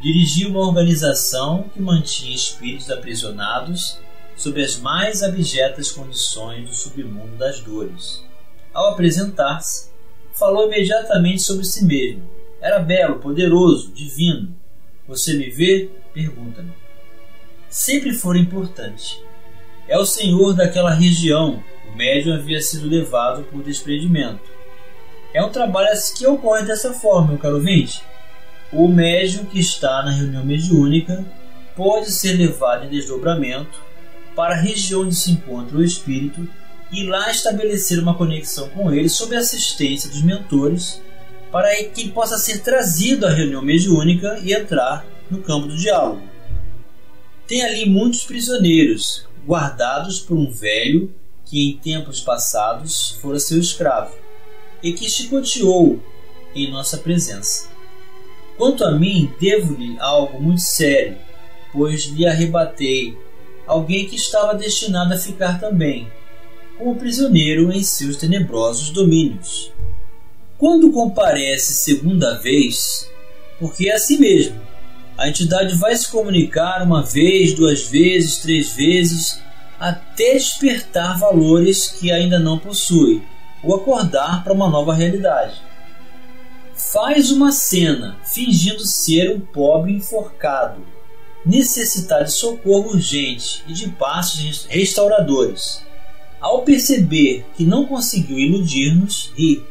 Dirigiu 0.02 0.50
uma 0.50 0.66
organização 0.66 1.70
que 1.72 1.80
mantinha 1.80 2.36
espíritos 2.36 2.90
aprisionados 2.90 3.98
sob 4.36 4.62
as 4.62 4.78
mais 4.78 5.22
abjetas 5.22 5.90
condições 5.90 6.68
do 6.68 6.74
submundo 6.74 7.36
das 7.36 7.60
dores. 7.60 8.22
Ao 8.74 8.90
apresentar-se, 8.90 9.88
falou 10.34 10.66
imediatamente 10.66 11.40
sobre 11.40 11.64
si 11.64 11.86
mesmo. 11.86 12.22
Era 12.60 12.80
belo, 12.80 13.18
poderoso, 13.18 13.90
divino. 13.92 14.54
Você 15.08 15.32
me 15.32 15.48
vê? 15.48 15.90
Pergunta-me. 16.18 16.72
Sempre 17.70 18.12
fora 18.12 18.38
importante. 18.38 19.22
É 19.86 19.96
o 19.96 20.04
senhor 20.04 20.52
daquela 20.52 20.92
região. 20.92 21.62
O 21.88 21.96
médium 21.96 22.34
havia 22.34 22.60
sido 22.60 22.88
levado 22.88 23.44
por 23.44 23.62
desprendimento. 23.62 24.42
É 25.32 25.40
um 25.44 25.50
trabalho 25.50 25.88
que 26.16 26.26
ocorre 26.26 26.64
dessa 26.64 26.92
forma, 26.92 27.28
meu 27.28 27.38
caro 27.38 27.54
ouvinte. 27.54 28.02
O 28.72 28.88
médium 28.88 29.44
que 29.44 29.60
está 29.60 30.02
na 30.02 30.10
reunião 30.10 30.44
mediúnica 30.44 31.24
pode 31.76 32.10
ser 32.10 32.32
levado 32.32 32.86
em 32.86 32.90
desdobramento 32.90 33.80
para 34.34 34.56
a 34.56 34.60
região 34.60 35.02
onde 35.02 35.14
se 35.14 35.30
encontra 35.30 35.76
o 35.76 35.84
espírito 35.84 36.48
e 36.90 37.04
lá 37.04 37.30
estabelecer 37.30 38.00
uma 38.00 38.16
conexão 38.16 38.68
com 38.70 38.92
ele 38.92 39.08
sob 39.08 39.36
a 39.36 39.38
assistência 39.38 40.10
dos 40.10 40.22
mentores 40.22 41.00
para 41.52 41.68
que 41.84 42.00
ele 42.00 42.10
possa 42.10 42.38
ser 42.38 42.58
trazido 42.64 43.24
à 43.24 43.30
reunião 43.30 43.62
mediúnica 43.62 44.36
e 44.42 44.52
entrar 44.52 45.06
no 45.30 45.42
campo 45.42 45.68
do 45.68 45.76
diálogo. 45.76 46.22
Tem 47.46 47.62
ali 47.62 47.88
muitos 47.88 48.24
prisioneiros, 48.24 49.26
guardados 49.46 50.20
por 50.20 50.36
um 50.36 50.50
velho 50.50 51.12
que 51.44 51.70
em 51.70 51.78
tempos 51.78 52.20
passados 52.20 53.16
fora 53.22 53.40
seu 53.40 53.58
escravo 53.58 54.14
e 54.82 54.92
que 54.92 55.08
chicoteou 55.08 56.00
em 56.54 56.70
nossa 56.70 56.98
presença. 56.98 57.68
Quanto 58.56 58.84
a 58.84 58.92
mim, 58.92 59.32
devo-lhe 59.40 59.96
algo 59.98 60.42
muito 60.42 60.60
sério, 60.60 61.16
pois 61.72 62.06
lhe 62.06 62.26
arrebatei 62.26 63.16
alguém 63.66 64.06
que 64.06 64.16
estava 64.16 64.54
destinado 64.54 65.14
a 65.14 65.18
ficar 65.18 65.60
também, 65.60 66.10
como 66.76 66.96
prisioneiro 66.96 67.70
em 67.72 67.82
seus 67.82 68.16
tenebrosos 68.16 68.90
domínios. 68.90 69.72
Quando 70.58 70.90
comparece 70.90 71.72
segunda 71.72 72.38
vez, 72.38 73.08
porque 73.60 73.88
é 73.88 73.94
assim 73.94 74.18
mesmo, 74.18 74.60
a 75.18 75.28
entidade 75.28 75.74
vai 75.74 75.96
se 75.96 76.08
comunicar 76.08 76.80
uma 76.80 77.02
vez, 77.02 77.52
duas 77.52 77.88
vezes, 77.88 78.38
três 78.38 78.72
vezes, 78.74 79.42
até 79.78 80.34
despertar 80.34 81.18
valores 81.18 81.88
que 81.88 82.12
ainda 82.12 82.38
não 82.38 82.56
possui 82.56 83.20
ou 83.64 83.74
acordar 83.74 84.44
para 84.44 84.52
uma 84.52 84.70
nova 84.70 84.94
realidade. 84.94 85.60
Faz 86.72 87.32
uma 87.32 87.50
cena 87.50 88.16
fingindo 88.24 88.86
ser 88.86 89.34
um 89.34 89.40
pobre 89.40 89.92
enforcado, 89.92 90.86
necessitar 91.44 92.22
de 92.22 92.30
socorro 92.30 92.90
urgente 92.90 93.64
e 93.66 93.72
de 93.72 93.88
passos 93.88 94.66
restauradores. 94.66 95.82
Ao 96.40 96.62
perceber 96.62 97.44
que 97.56 97.64
não 97.64 97.86
conseguiu 97.86 98.38
iludir-nos, 98.38 99.32
ri 99.36 99.64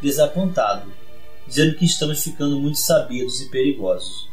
desapontado, 0.00 0.92
dizendo 1.44 1.74
que 1.74 1.84
estamos 1.84 2.22
ficando 2.22 2.60
muito 2.60 2.78
sabidos 2.78 3.40
e 3.40 3.50
perigosos. 3.50 4.31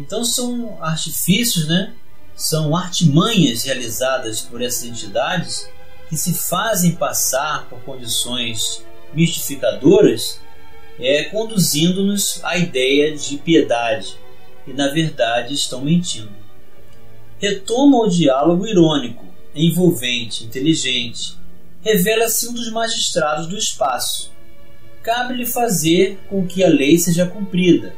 Então 0.00 0.24
são 0.24 0.82
artifícios, 0.82 1.68
né? 1.68 1.92
São 2.34 2.74
artimanhas 2.74 3.64
realizadas 3.64 4.40
por 4.40 4.62
essas 4.62 4.84
entidades 4.84 5.68
que 6.08 6.16
se 6.16 6.32
fazem 6.32 6.92
passar 6.92 7.68
por 7.68 7.80
condições 7.82 8.82
mistificadoras, 9.12 10.40
é, 10.98 11.24
conduzindo-nos 11.24 12.40
à 12.42 12.56
ideia 12.56 13.14
de 13.14 13.36
piedade, 13.36 14.16
e 14.66 14.72
na 14.72 14.88
verdade 14.88 15.52
estão 15.52 15.82
mentindo. 15.82 16.32
Retoma 17.38 17.98
o 17.98 18.08
diálogo 18.08 18.66
irônico, 18.66 19.24
envolvente, 19.54 20.44
inteligente. 20.44 21.36
Revela-se 21.82 22.48
um 22.48 22.52
dos 22.54 22.70
magistrados 22.70 23.46
do 23.46 23.56
espaço, 23.56 24.30
cabe-lhe 25.02 25.46
fazer 25.46 26.18
com 26.28 26.46
que 26.46 26.64
a 26.64 26.68
lei 26.68 26.98
seja 26.98 27.26
cumprida. 27.26 27.94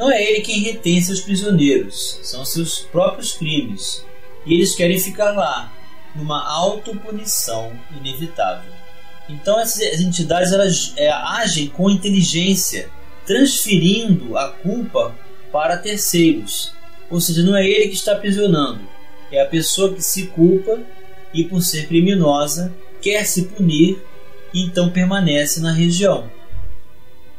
Não 0.00 0.10
é 0.10 0.24
ele 0.24 0.40
quem 0.40 0.60
retém 0.60 0.98
seus 1.02 1.20
prisioneiros, 1.20 2.20
são 2.22 2.42
seus 2.42 2.78
próprios 2.78 3.34
crimes, 3.34 4.02
e 4.46 4.54
eles 4.54 4.74
querem 4.74 4.98
ficar 4.98 5.32
lá, 5.32 5.70
numa 6.14 6.42
autopunição 6.42 7.70
inevitável. 7.94 8.72
Então 9.28 9.60
essas 9.60 10.00
entidades 10.00 10.52
elas 10.52 10.94
é, 10.96 11.10
agem 11.10 11.68
com 11.68 11.90
inteligência, 11.90 12.88
transferindo 13.26 14.38
a 14.38 14.48
culpa 14.48 15.14
para 15.52 15.76
terceiros. 15.76 16.72
Ou 17.10 17.20
seja, 17.20 17.42
não 17.42 17.54
é 17.54 17.68
ele 17.68 17.88
que 17.88 17.94
está 17.94 18.12
aprisionando, 18.12 18.80
é 19.30 19.42
a 19.42 19.46
pessoa 19.46 19.92
que 19.92 20.00
se 20.00 20.28
culpa 20.28 20.80
e 21.34 21.44
por 21.44 21.60
ser 21.60 21.86
criminosa 21.86 22.74
quer 23.02 23.26
se 23.26 23.42
punir 23.48 24.02
e 24.54 24.62
então 24.62 24.88
permanece 24.88 25.60
na 25.60 25.72
região. 25.72 26.30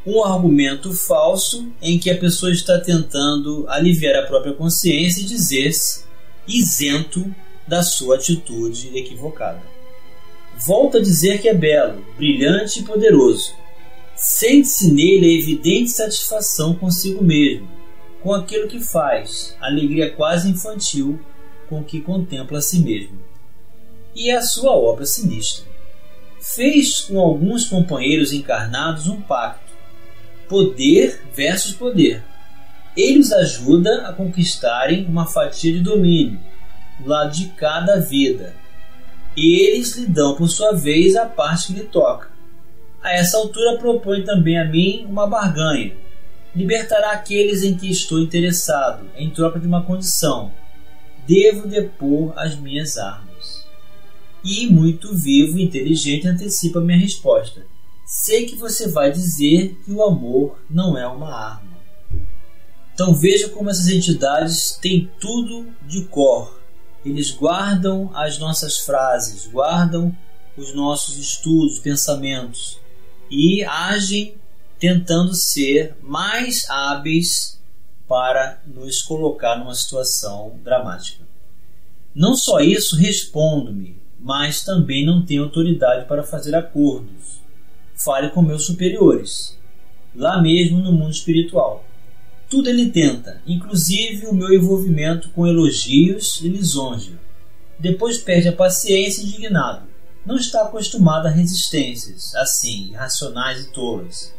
Um 0.06 0.24
argumento 0.24 0.94
falso 0.94 1.68
em 1.82 2.00
que 2.00 2.10
a 2.10 2.18
pessoa 2.18 2.52
está 2.52 2.80
tentando 2.80 3.66
aliviar 3.68 4.16
a 4.16 4.26
própria 4.26 4.54
consciência 4.54 5.22
e 5.22 5.26
dizer-se 5.26 6.06
isento 6.48 7.34
da 7.68 7.84
sua 7.84 8.16
atitude 8.16 8.98
equivocada. 8.98 9.62
Volta 10.66 10.98
a 10.98 11.02
dizer 11.02 11.40
que 11.42 11.48
é 11.48 11.54
belo, 11.54 12.04
brilhante 12.18 12.80
e 12.80 12.84
poderoso. 12.84 13.54
Sente-se 14.16 14.92
nele 14.92 15.26
a 15.26 15.40
evidente 15.40 15.92
satisfação 15.92 16.76
consigo 16.76 17.24
mesmo, 17.24 17.70
com 18.22 18.34
aquilo 18.34 18.68
que 18.68 18.80
faz, 18.80 19.56
alegria 19.60 20.12
quase 20.12 20.50
infantil 20.50 21.20
com 21.70 21.84
que 21.84 22.02
contempla 22.02 22.60
a 22.60 22.62
si 22.62 22.80
mesmo. 22.80 23.18
E 24.14 24.30
a 24.30 24.42
sua 24.42 24.72
obra 24.72 25.06
sinistra 25.06 25.66
fez 26.42 27.02
com 27.02 27.20
alguns 27.20 27.66
companheiros 27.66 28.34
encarnados 28.34 29.08
um 29.08 29.22
pacto: 29.22 29.61
poder 30.52 31.22
versus 31.34 31.72
poder. 31.72 32.22
Ele 32.96 33.20
os 33.20 33.32
ajuda 33.32 34.10
a 34.10 34.12
conquistarem 34.12 35.06
uma 35.06 35.26
fatia 35.26 35.72
de 35.72 35.80
domínio 35.80 36.38
do 37.00 37.08
lado 37.08 37.32
de 37.32 37.46
cada 37.52 38.02
vida. 38.02 38.54
Eles 39.36 39.96
lhe 39.96 40.08
dão, 40.08 40.36
por 40.36 40.50
sua 40.50 40.74
vez, 40.74 41.16
a 41.16 41.26
parte 41.26 41.68
que 41.68 41.80
lhe 41.80 41.86
toca. 41.86 42.28
A 43.02 43.14
essa 43.14 43.38
altura 43.38 43.78
propõe 43.78 44.26
também 44.26 44.60
a 44.60 44.66
mim 44.66 45.06
uma 45.10 45.26
barganha. 45.26 45.94
Libertará 46.54 47.14
aqueles 47.14 47.64
em 47.64 47.78
que 47.78 47.90
estou 47.90 48.20
interessado, 48.20 49.10
em 49.16 49.30
troca 49.30 49.58
de 49.58 49.66
uma 49.66 49.86
condição. 49.86 50.52
Devo 51.26 51.66
depor 51.66 52.34
as 52.36 52.58
minhas 52.58 52.98
armas 52.98 53.66
e, 54.44 54.68
muito 54.68 55.16
vivo 55.16 55.58
e 55.58 55.64
inteligente, 55.64 56.28
antecipa 56.28 56.82
minha 56.82 57.00
resposta. 57.00 57.66
Sei 58.13 58.45
que 58.45 58.58
você 58.58 58.89
vai 58.89 59.10
dizer 59.10 59.80
que 59.86 59.91
o 59.93 60.04
amor 60.04 60.60
não 60.69 60.97
é 60.97 61.08
uma 61.08 61.34
arma. 61.34 61.78
Então 62.93 63.15
veja 63.15 63.47
como 63.47 63.69
essas 63.69 63.88
entidades 63.88 64.78
têm 64.82 65.10
tudo 65.17 65.74
de 65.88 66.04
cor. 66.08 66.60
Eles 67.06 67.32
guardam 67.32 68.12
as 68.13 68.38
nossas 68.38 68.80
frases, 68.80 69.47
guardam 69.47 70.13
os 70.58 70.76
nossos 70.76 71.17
estudos, 71.17 71.80
pensamentos 71.80 72.78
e 73.30 73.63
agem 73.63 74.36
tentando 74.78 75.34
ser 75.34 75.95
mais 76.02 76.69
hábeis 76.69 77.62
para 78.10 78.62
nos 78.67 79.02
colocar 79.02 79.58
numa 79.58 79.74
situação 79.74 80.60
dramática. 80.62 81.26
Não 82.13 82.36
só 82.36 82.60
isso, 82.60 82.97
respondo-me, 82.97 84.02
mas 84.19 84.65
também 84.65 85.06
não 85.06 85.26
tenho 85.26 85.45
autoridade 85.45 86.10
para 86.10 86.24
fazer 86.24 86.54
acordos. 86.54 87.40
Fale 88.04 88.32
com 88.32 88.42
meus 88.42 88.66
superiores, 88.66 89.56
lá 90.16 90.42
mesmo 90.42 90.80
no 90.80 90.92
mundo 90.92 91.12
espiritual. 91.12 91.86
Tudo 92.50 92.68
ele 92.68 92.90
tenta, 92.90 93.40
inclusive 93.46 94.26
o 94.26 94.34
meu 94.34 94.52
envolvimento 94.52 95.30
com 95.30 95.46
elogios 95.46 96.42
e 96.42 96.50
lisonja. 96.50 97.12
Depois 97.78 98.18
perde 98.18 98.48
a 98.48 98.54
paciência 98.54 99.22
indignado. 99.22 99.88
Não 100.26 100.36
está 100.36 100.64
acostumado 100.64 101.28
a 101.28 101.30
resistências, 101.30 102.34
assim, 102.36 102.90
irracionais 102.90 103.66
e 103.66 103.72
tolas. 103.72 104.34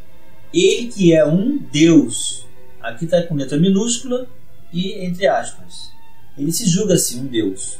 Ele 0.53 0.89
que 0.89 1.15
é 1.15 1.25
um 1.25 1.57
Deus, 1.57 2.45
aqui 2.81 3.05
está 3.05 3.23
com 3.23 3.37
letra 3.37 3.59
minúscula 3.59 4.27
e 4.73 5.05
entre 5.07 5.29
aspas. 5.29 5.93
Ele 6.37 6.51
se 6.51 6.69
julga 6.69 6.95
assim 6.95 7.21
um 7.21 7.27
Deus. 7.27 7.79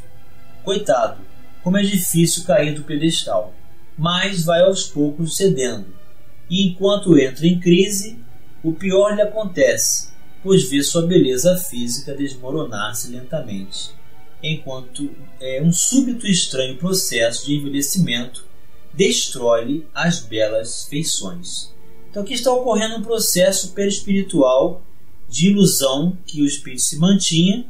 Coitado, 0.63 1.21
como 1.63 1.77
é 1.77 1.83
difícil 1.83 2.45
cair 2.45 2.73
do 2.73 2.85
pedestal, 2.85 3.53
mas 3.97 4.45
vai 4.45 4.61
aos 4.63 4.85
poucos 4.85 5.37
cedendo. 5.37 5.87
E 6.49 6.67
enquanto 6.69 7.19
entra 7.19 7.47
em 7.47 7.59
crise, 7.59 8.19
o 8.63 8.73
pior 8.73 9.15
lhe 9.15 9.23
acontece, 9.23 10.11
pois 10.43 10.69
vê 10.69 10.83
sua 10.83 11.07
beleza 11.07 11.57
física 11.57 12.15
desmoronar-se 12.15 13.11
lentamente. 13.11 13.91
enquanto 14.43 15.09
é, 15.41 15.63
um 15.63 15.73
súbito 15.73 16.27
e 16.27 16.33
estranho 16.33 16.77
processo 16.77 17.47
de 17.47 17.55
envelhecimento 17.55 18.45
destrói-lhe 18.93 19.87
as 19.95 20.21
belas 20.21 20.85
feições. 20.85 21.73
Então 22.11 22.23
aqui 22.23 22.35
está 22.35 22.53
ocorrendo 22.53 22.97
um 22.97 23.03
processo 23.03 23.73
perispiritual 23.73 24.83
de 25.29 25.49
ilusão 25.49 26.19
que 26.27 26.43
o 26.43 26.47
espírito 26.47 26.83
se 26.83 26.99
mantinha 26.99 27.65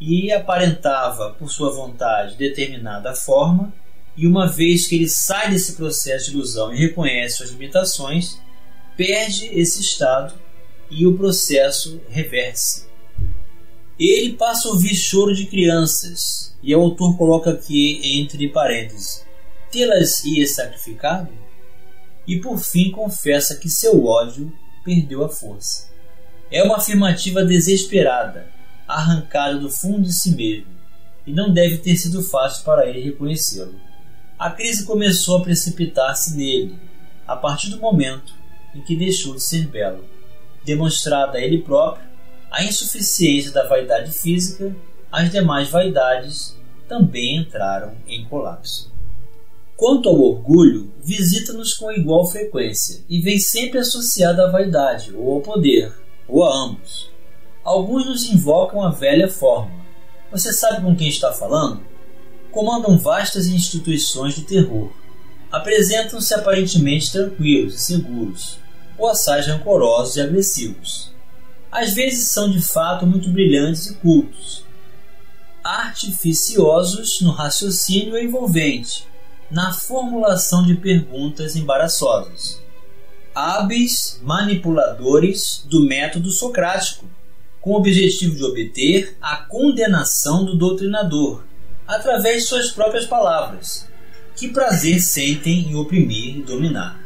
e 0.00 0.32
aparentava 0.32 1.30
por 1.30 1.50
sua 1.50 1.70
vontade 1.70 2.36
determinada 2.36 3.14
forma, 3.14 3.72
e 4.16 4.26
uma 4.26 4.46
vez 4.46 4.86
que 4.86 4.94
ele 4.96 5.08
sai 5.08 5.50
desse 5.50 5.74
processo 5.74 6.26
de 6.26 6.36
ilusão 6.36 6.72
e 6.72 6.78
reconhece 6.78 7.36
suas 7.36 7.50
limitações, 7.50 8.38
perde 8.96 9.46
esse 9.46 9.80
estado 9.80 10.34
e 10.90 11.06
o 11.06 11.16
processo 11.16 12.00
reverte-se. 12.08 12.86
Ele 13.98 14.34
passa 14.34 14.68
a 14.68 14.72
ouvir 14.72 14.94
choro 14.94 15.34
de 15.34 15.46
crianças, 15.46 16.54
e 16.62 16.74
o 16.74 16.80
autor 16.80 17.16
coloca 17.16 17.50
aqui 17.50 18.00
entre 18.02 18.48
parênteses: 18.48 19.24
tê-las 19.70 20.24
ia 20.24 20.46
sacrificado? 20.46 21.32
E 22.26 22.38
por 22.38 22.58
fim 22.58 22.90
confessa 22.90 23.56
que 23.56 23.68
seu 23.68 24.04
ódio 24.04 24.52
perdeu 24.84 25.24
a 25.24 25.28
força. 25.28 25.88
É 26.50 26.62
uma 26.62 26.76
afirmativa 26.76 27.44
desesperada, 27.44 28.46
arrancada 28.86 29.58
do 29.58 29.70
fundo 29.70 30.02
de 30.02 30.12
si 30.12 30.36
mesmo, 30.36 30.70
e 31.26 31.32
não 31.32 31.52
deve 31.52 31.78
ter 31.78 31.96
sido 31.96 32.22
fácil 32.22 32.64
para 32.64 32.86
ele 32.86 33.00
reconhecê-lo. 33.00 33.91
A 34.42 34.50
crise 34.50 34.84
começou 34.84 35.36
a 35.36 35.40
precipitar-se 35.40 36.36
nele, 36.36 36.76
a 37.28 37.36
partir 37.36 37.70
do 37.70 37.78
momento 37.78 38.34
em 38.74 38.82
que 38.82 38.96
deixou 38.96 39.36
de 39.36 39.40
ser 39.40 39.68
belo, 39.68 40.04
demonstrada 40.64 41.38
a 41.38 41.40
ele 41.40 41.58
próprio 41.58 42.04
a 42.50 42.64
insuficiência 42.64 43.52
da 43.52 43.68
vaidade 43.68 44.10
física, 44.10 44.74
as 45.12 45.30
demais 45.30 45.70
vaidades 45.70 46.56
também 46.88 47.36
entraram 47.36 47.94
em 48.04 48.24
colapso. 48.24 48.92
Quanto 49.76 50.08
ao 50.08 50.20
orgulho, 50.20 50.92
visita-nos 51.00 51.74
com 51.74 51.92
igual 51.92 52.26
frequência 52.26 53.04
e 53.08 53.20
vem 53.20 53.38
sempre 53.38 53.78
associado 53.78 54.42
à 54.42 54.50
vaidade 54.50 55.14
ou 55.14 55.34
ao 55.34 55.40
poder, 55.40 55.96
ou 56.26 56.42
a 56.42 56.52
ambos. 56.64 57.08
Alguns 57.62 58.06
nos 58.06 58.28
invocam 58.28 58.82
a 58.82 58.90
velha 58.90 59.28
forma. 59.28 59.86
Você 60.32 60.52
sabe 60.52 60.82
com 60.82 60.96
quem 60.96 61.06
está 61.06 61.32
falando? 61.32 61.91
Comandam 62.52 62.96
vastas 62.96 63.48
instituições 63.48 64.34
de 64.34 64.42
terror. 64.42 64.92
Apresentam-se 65.50 66.32
aparentemente 66.32 67.10
tranquilos 67.10 67.74
e 67.74 67.78
seguros, 67.78 68.58
ou 68.96 69.08
assais 69.08 69.48
rancorosos 69.48 70.16
e 70.16 70.20
agressivos 70.20 71.12
às 71.72 71.94
vezes 71.94 72.28
são 72.28 72.50
de 72.50 72.60
fato 72.60 73.06
muito 73.06 73.30
brilhantes 73.30 73.86
e 73.86 73.94
cultos, 73.94 74.62
artificiosos 75.64 77.22
no 77.22 77.30
raciocínio 77.30 78.18
envolvente, 78.18 79.06
na 79.50 79.72
formulação 79.72 80.66
de 80.66 80.74
perguntas 80.74 81.56
embaraçosas, 81.56 82.60
hábeis 83.34 84.20
manipuladores 84.22 85.64
do 85.66 85.86
método 85.86 86.30
socrático, 86.30 87.06
com 87.58 87.70
o 87.70 87.76
objetivo 87.76 88.36
de 88.36 88.44
obter 88.44 89.16
a 89.22 89.36
condenação 89.36 90.44
do 90.44 90.54
doutrinador 90.54 91.42
através 91.94 92.42
de 92.42 92.48
suas 92.48 92.70
próprias 92.70 93.06
palavras. 93.06 93.86
Que 94.36 94.48
prazer 94.48 95.00
sentem 95.00 95.70
em 95.70 95.74
oprimir 95.74 96.38
e 96.38 96.42
dominar. 96.42 97.00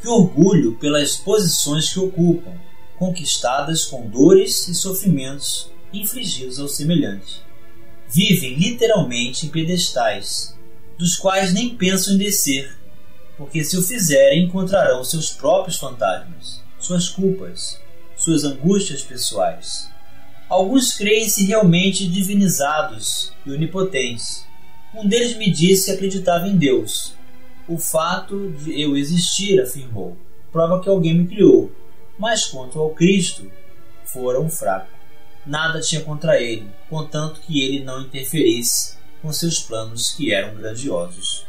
Que 0.00 0.08
orgulho 0.08 0.76
pelas 0.76 1.16
posições 1.16 1.92
que 1.92 1.98
ocupam 1.98 2.52
conquistadas 2.98 3.84
com 3.84 4.08
dores 4.08 4.66
e 4.66 4.74
sofrimentos 4.74 5.70
infligidos 5.92 6.58
ao 6.58 6.68
semelhante. 6.68 7.40
Vivem 8.08 8.54
literalmente 8.54 9.46
em 9.46 9.50
pedestais, 9.50 10.56
dos 10.98 11.16
quais 11.16 11.52
nem 11.52 11.76
pensam 11.76 12.14
em 12.14 12.18
descer, 12.18 12.76
porque 13.36 13.62
se 13.62 13.76
o 13.76 13.82
fizerem 13.82 14.44
encontrarão 14.44 15.04
seus 15.04 15.30
próprios 15.30 15.76
fantasmas, 15.76 16.60
suas 16.80 17.08
culpas, 17.08 17.78
suas 18.16 18.42
angústias 18.44 19.02
pessoais. 19.02 19.88
Alguns 20.48 20.96
creem-se 20.96 21.44
realmente 21.44 22.08
divinizados 22.08 23.32
e 23.44 23.50
onipotentes. 23.50 24.46
Um 24.94 25.06
deles 25.06 25.36
me 25.36 25.50
disse 25.50 25.86
que 25.86 25.90
acreditava 25.92 26.48
em 26.48 26.56
Deus. 26.56 27.14
O 27.68 27.76
fato 27.76 28.50
de 28.52 28.80
eu 28.80 28.96
existir, 28.96 29.60
afirmou, 29.60 30.16
prova 30.50 30.80
que 30.82 30.88
alguém 30.88 31.14
me 31.14 31.26
criou 31.26 31.70
mas 32.18 32.46
quanto 32.46 32.80
ao 32.80 32.90
Cristo, 32.90 33.50
fora 34.04 34.40
um 34.40 34.50
fraco. 34.50 34.90
Nada 35.46 35.80
tinha 35.80 36.02
contra 36.02 36.40
ele, 36.40 36.68
contanto 36.90 37.40
que 37.40 37.62
ele 37.62 37.84
não 37.84 38.02
interferisse 38.02 38.98
com 39.22 39.32
seus 39.32 39.60
planos 39.60 40.10
que 40.10 40.32
eram 40.32 40.56
grandiosos. 40.56 41.46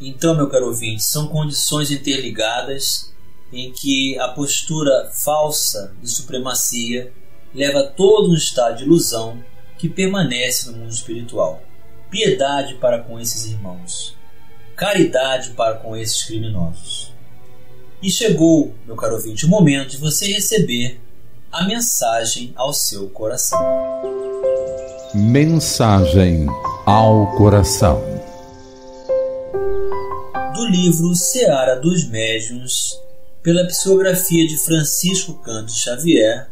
Então, 0.00 0.36
meu 0.36 0.48
caro 0.48 0.66
ouvinte, 0.66 1.02
são 1.02 1.28
condições 1.28 1.90
interligadas 1.90 3.12
em 3.52 3.72
que 3.72 4.18
a 4.18 4.28
postura 4.28 5.10
falsa 5.12 5.94
de 6.00 6.08
supremacia 6.08 7.12
leva 7.54 7.82
todo 7.82 8.30
um 8.30 8.34
estado 8.34 8.78
de 8.78 8.84
ilusão 8.84 9.42
que 9.78 9.88
permanece 9.88 10.70
no 10.70 10.78
mundo 10.78 10.92
espiritual. 10.92 11.62
Piedade 12.10 12.74
para 12.74 13.00
com 13.00 13.18
esses 13.18 13.46
irmãos, 13.46 14.16
caridade 14.76 15.50
para 15.50 15.74
com 15.76 15.96
esses 15.96 16.24
criminosos. 16.24 17.12
E 18.02 18.10
chegou, 18.10 18.74
meu 18.86 18.96
caro 18.96 19.14
ouvinte, 19.14 19.46
o 19.46 19.48
momento 19.48 19.90
de 19.90 19.96
você 19.96 20.32
receber 20.32 21.00
a 21.50 21.64
mensagem 21.64 22.52
ao 22.56 22.72
seu 22.72 23.08
coração. 23.10 23.60
Mensagem 25.14 26.46
ao 26.86 27.36
coração. 27.36 28.02
Do 30.54 30.66
livro 30.66 31.14
Seara 31.14 31.80
dos 31.80 32.08
Médiuns, 32.08 32.98
pela 33.42 33.66
psicografia 33.66 34.46
de 34.46 34.56
Francisco 34.58 35.34
Canto 35.42 35.72
Xavier, 35.72 36.51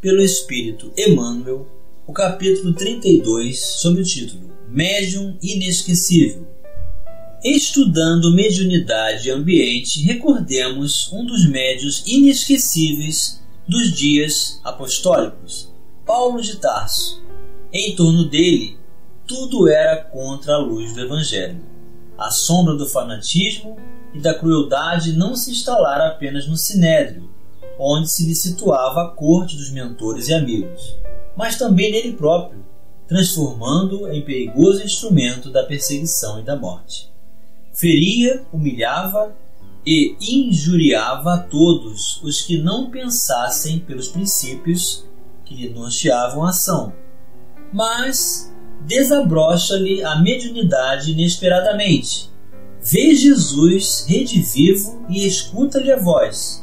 pelo 0.00 0.22
Espírito 0.22 0.92
Emmanuel, 0.96 1.66
o 2.06 2.12
capítulo 2.12 2.72
32, 2.72 3.58
sob 3.80 4.00
o 4.00 4.04
título 4.04 4.50
Médium 4.68 5.36
Inesquecível 5.42 6.50
Estudando 7.42 8.34
mediunidade 8.34 9.28
e 9.28 9.30
ambiente, 9.30 10.02
recordemos 10.02 11.10
um 11.10 11.24
dos 11.24 11.48
médios 11.48 12.02
inesquecíveis 12.06 13.40
dos 13.66 13.92
dias 13.92 14.60
apostólicos, 14.62 15.72
Paulo 16.04 16.42
de 16.42 16.56
Tarso. 16.56 17.22
Em 17.72 17.96
torno 17.96 18.28
dele, 18.28 18.76
tudo 19.26 19.70
era 19.70 19.96
contra 20.04 20.56
a 20.56 20.58
luz 20.58 20.92
do 20.92 21.00
Evangelho. 21.00 21.64
A 22.18 22.30
sombra 22.30 22.74
do 22.74 22.86
fanatismo 22.86 23.78
e 24.12 24.20
da 24.20 24.34
crueldade 24.34 25.12
não 25.12 25.34
se 25.34 25.50
instalara 25.50 26.08
apenas 26.08 26.46
no 26.46 26.58
Sinédrio, 26.58 27.29
onde 27.80 28.10
se 28.10 28.26
lhe 28.26 28.34
situava 28.34 29.02
a 29.02 29.08
corte 29.08 29.56
dos 29.56 29.70
mentores 29.70 30.28
e 30.28 30.34
amigos, 30.34 30.96
mas 31.36 31.56
também 31.56 31.90
nele 31.90 32.12
próprio, 32.12 32.64
transformando-o 33.08 34.12
em 34.12 34.22
perigoso 34.22 34.84
instrumento 34.84 35.50
da 35.50 35.64
perseguição 35.64 36.38
e 36.38 36.44
da 36.44 36.56
morte 36.56 37.10
feria, 37.80 38.44
humilhava 38.52 39.34
e 39.86 40.14
injuriava 40.20 41.34
a 41.34 41.38
todos 41.38 42.20
os 42.22 42.42
que 42.42 42.58
não 42.58 42.90
pensassem 42.90 43.78
pelos 43.78 44.08
princípios 44.08 45.06
que 45.46 45.54
lhe 45.54 45.70
norteavam 45.70 46.44
a 46.44 46.50
ação. 46.50 46.92
Mas 47.72 48.52
desabrocha-lhe 48.82 50.04
a 50.04 50.20
mediunidade 50.20 51.12
inesperadamente. 51.12 52.30
Vê 52.82 53.14
Jesus 53.14 54.04
redivivo 54.06 55.06
e 55.08 55.26
escuta-lhe 55.26 55.90
a 55.90 55.98
voz. 55.98 56.59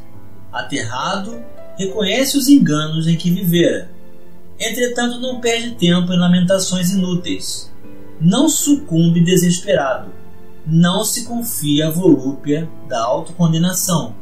Aterrado, 0.60 1.42
reconhece 1.78 2.38
os 2.38 2.48
enganos 2.48 3.08
em 3.08 3.16
que 3.16 3.32
vivera. 3.32 3.90
Entretanto, 4.60 5.20
não 5.20 5.40
perde 5.40 5.72
tempo 5.76 6.12
em 6.12 6.20
lamentações 6.20 6.92
inúteis. 6.92 7.72
Não 8.20 8.50
sucumbe 8.50 9.24
desesperado 9.24 10.12
não 10.70 11.06
se 11.06 11.24
confia 11.24 11.88
à 11.88 11.90
volúpia 11.90 12.70
da 12.90 13.02
autocondenação, 13.02 14.14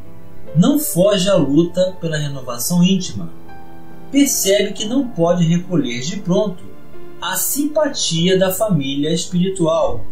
não 0.55 0.77
foge 0.77 1.27
à 1.27 1.33
luta 1.33 1.97
pela 1.99 2.17
renovação 2.17 2.83
íntima. 2.83 3.33
Percebe 4.11 4.73
que 4.73 4.85
não 4.85 5.07
pode 5.07 5.43
recolher 5.43 6.01
de 6.01 6.17
pronto 6.17 6.63
a 7.19 7.35
simpatia 7.35 8.37
da 8.37 8.51
família 8.51 9.11
espiritual 9.11 10.05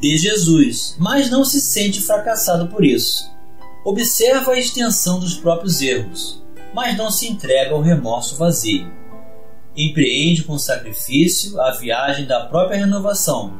de 0.00 0.16
Jesus, 0.16 0.96
mas 0.98 1.30
não 1.30 1.44
se 1.44 1.60
sente 1.60 2.00
fracassado 2.00 2.68
por 2.68 2.82
isso. 2.82 3.30
Observa 3.84 4.52
a 4.52 4.58
extensão 4.58 5.20
dos 5.20 5.34
próprios 5.34 5.82
erros, 5.82 6.42
mas 6.72 6.96
não 6.96 7.10
se 7.10 7.28
entrega 7.28 7.74
ao 7.74 7.82
remorso 7.82 8.34
vazio. 8.34 8.90
Empreende 9.76 10.42
com 10.42 10.56
sacrifício 10.56 11.60
a 11.60 11.70
viagem 11.72 12.24
da 12.24 12.46
própria 12.46 12.78
renovação, 12.78 13.52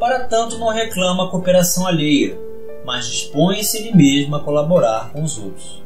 para 0.00 0.24
tanto 0.24 0.58
não 0.58 0.70
reclama 0.70 1.26
a 1.26 1.30
cooperação 1.30 1.86
alheia, 1.86 2.36
mas 2.84 3.06
dispõe-se 3.06 3.78
ele 3.78 3.94
mesmo 3.94 4.34
a 4.34 4.42
colaborar 4.42 5.12
com 5.12 5.22
os 5.22 5.38
outros. 5.38 5.80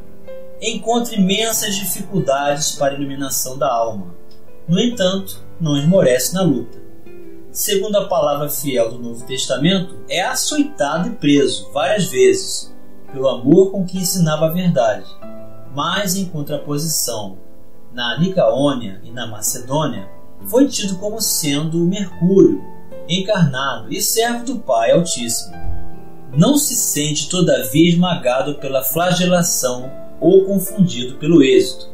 Encontra 0.59 1.15
imensas 1.15 1.75
dificuldades 1.75 2.73
para 2.73 2.95
a 2.95 2.97
iluminação 2.97 3.59
da 3.59 3.71
alma. 3.71 4.15
No 4.67 4.81
entanto, 4.81 5.45
não 5.61 5.77
esmorece 5.77 6.33
na 6.33 6.41
luta. 6.41 6.79
segundo 7.53 7.97
a 7.97 8.09
palavra 8.09 8.49
fiel 8.49 8.91
do 8.91 8.99
Novo 8.99 9.27
Testamento, 9.27 9.97
é 10.09 10.23
açoitado 10.23 11.09
e 11.09 11.13
preso 11.13 11.71
várias 11.73 12.07
vezes 12.07 12.75
pelo 13.13 13.29
amor 13.29 13.71
com 13.71 13.85
que 13.85 13.99
ensinava 13.99 14.47
a 14.47 14.53
verdade. 14.53 15.07
Mas, 15.75 16.17
em 16.17 16.27
contraposição, 16.27 17.39
na 17.93 18.19
Nicaônia 18.19 19.01
e 19.05 19.11
na 19.11 19.27
Macedônia, 19.27 20.09
foi 20.45 20.69
tido 20.69 20.99
como 20.99 21.21
sendo 21.21 21.79
Mercúrio, 21.87 22.63
encarnado 23.09 23.93
e 23.93 24.01
servo 24.01 24.45
do 24.45 24.59
Pai 24.59 24.93
Altíssimo. 24.93 25.55
Não 26.37 26.59
se 26.59 26.75
sente, 26.75 27.29
todavia, 27.29 27.89
esmagado 27.89 28.57
pela 28.57 28.83
flagelação 28.83 29.91
ou 30.21 30.45
confundido 30.45 31.17
pelo 31.17 31.43
êxito. 31.43 31.91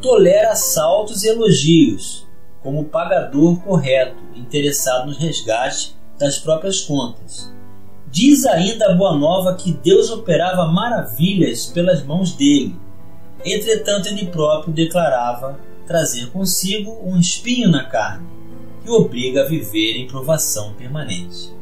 Tolera 0.00 0.52
assaltos 0.52 1.24
e 1.24 1.28
elogios, 1.28 2.26
como 2.62 2.84
pagador 2.84 3.60
correto, 3.62 4.16
interessado 4.34 5.06
no 5.06 5.16
resgate 5.16 5.96
das 6.18 6.38
próprias 6.38 6.80
contas. 6.80 7.52
Diz 8.12 8.44
ainda 8.44 8.90
a 8.90 8.94
Boa 8.94 9.16
Nova 9.16 9.54
que 9.54 9.72
Deus 9.72 10.10
operava 10.10 10.70
maravilhas 10.70 11.64
pelas 11.64 12.04
mãos 12.04 12.34
dele. 12.34 12.76
Entretanto, 13.42 14.06
ele 14.06 14.26
próprio 14.26 14.70
declarava 14.70 15.58
trazer 15.86 16.26
consigo 16.30 17.00
um 17.02 17.18
espinho 17.18 17.70
na 17.70 17.84
carne, 17.84 18.28
que 18.84 18.90
obriga 18.90 19.40
a 19.40 19.48
viver 19.48 19.96
em 19.96 20.06
provação 20.06 20.74
permanente. 20.74 21.54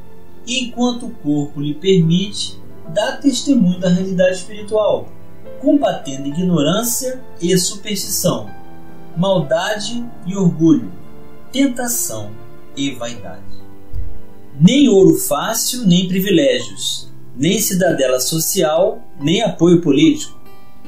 E 0.44 0.64
enquanto 0.64 1.06
o 1.06 1.14
corpo 1.14 1.60
lhe 1.60 1.72
permite, 1.72 2.60
dá 2.88 3.12
testemunho 3.12 3.78
da 3.78 3.88
realidade 3.88 4.38
espiritual, 4.38 5.08
combatendo 5.60 6.26
ignorância 6.26 7.22
e 7.40 7.56
superstição, 7.56 8.50
maldade 9.16 10.04
e 10.26 10.36
orgulho, 10.36 10.92
tentação 11.52 12.32
e 12.76 12.90
vaidade. 12.90 13.49
Nem 14.62 14.90
ouro 14.90 15.14
fácil, 15.14 15.86
nem 15.86 16.06
privilégios, 16.06 17.10
nem 17.34 17.58
cidadela 17.58 18.20
social, 18.20 19.02
nem 19.18 19.40
apoio 19.40 19.80
político. 19.80 20.38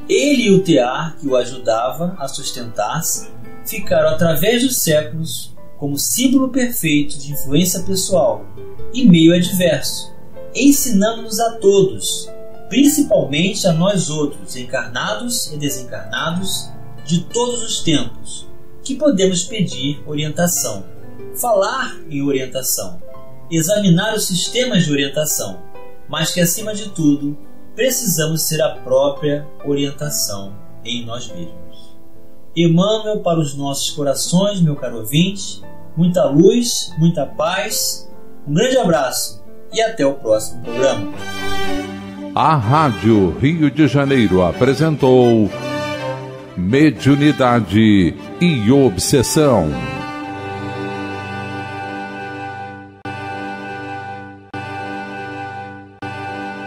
Ele 0.06 0.42
e 0.42 0.50
o 0.50 0.62
tear 0.62 1.16
que 1.16 1.26
o 1.26 1.34
ajudava 1.34 2.14
a 2.18 2.28
sustentar-se 2.28 3.30
ficaram 3.64 4.10
através 4.10 4.62
dos 4.62 4.76
séculos 4.76 5.56
como 5.78 5.96
símbolo 5.96 6.50
perfeito 6.50 7.18
de 7.18 7.32
influência 7.32 7.82
pessoal 7.82 8.44
e 8.92 9.08
meio 9.08 9.34
adverso, 9.34 10.12
ensinando-nos 10.54 11.40
a 11.40 11.52
todos, 11.52 12.28
principalmente 12.68 13.66
a 13.66 13.72
nós 13.72 14.10
outros, 14.10 14.54
encarnados 14.54 15.50
e 15.50 15.56
desencarnados, 15.56 16.68
de 17.06 17.24
todos 17.24 17.62
os 17.62 17.80
tempos, 17.80 18.46
que 18.84 18.96
podemos 18.96 19.44
pedir 19.44 20.02
orientação, 20.06 20.84
falar 21.34 21.98
em 22.10 22.22
orientação, 22.22 23.00
examinar 23.52 24.14
os 24.14 24.26
sistemas 24.26 24.84
de 24.84 24.92
orientação, 24.92 25.60
mas 26.08 26.32
que 26.32 26.40
acima 26.40 26.74
de 26.74 26.88
tudo 26.90 27.36
precisamos 27.74 28.42
ser 28.42 28.62
a 28.62 28.70
própria 28.70 29.46
orientação 29.64 30.54
em 30.84 31.04
nós 31.04 31.28
mesmos. 31.28 31.52
Emmanuel 32.56 33.20
para 33.20 33.38
os 33.38 33.54
nossos 33.54 33.90
corações, 33.90 34.60
meu 34.60 34.76
caro 34.76 34.98
ouvinte, 34.98 35.62
muita 35.96 36.24
luz, 36.24 36.92
muita 36.98 37.24
paz, 37.24 38.10
um 38.46 38.54
grande 38.54 38.76
abraço 38.76 39.42
e 39.72 39.80
até 39.80 40.04
o 40.04 40.14
próximo 40.14 40.62
programa. 40.62 41.12
A 42.34 42.56
Rádio 42.56 43.36
Rio 43.38 43.70
de 43.70 43.86
Janeiro 43.86 44.42
apresentou 44.42 45.50
Mediunidade 46.56 48.14
e 48.40 48.70
Obsessão. 48.70 49.70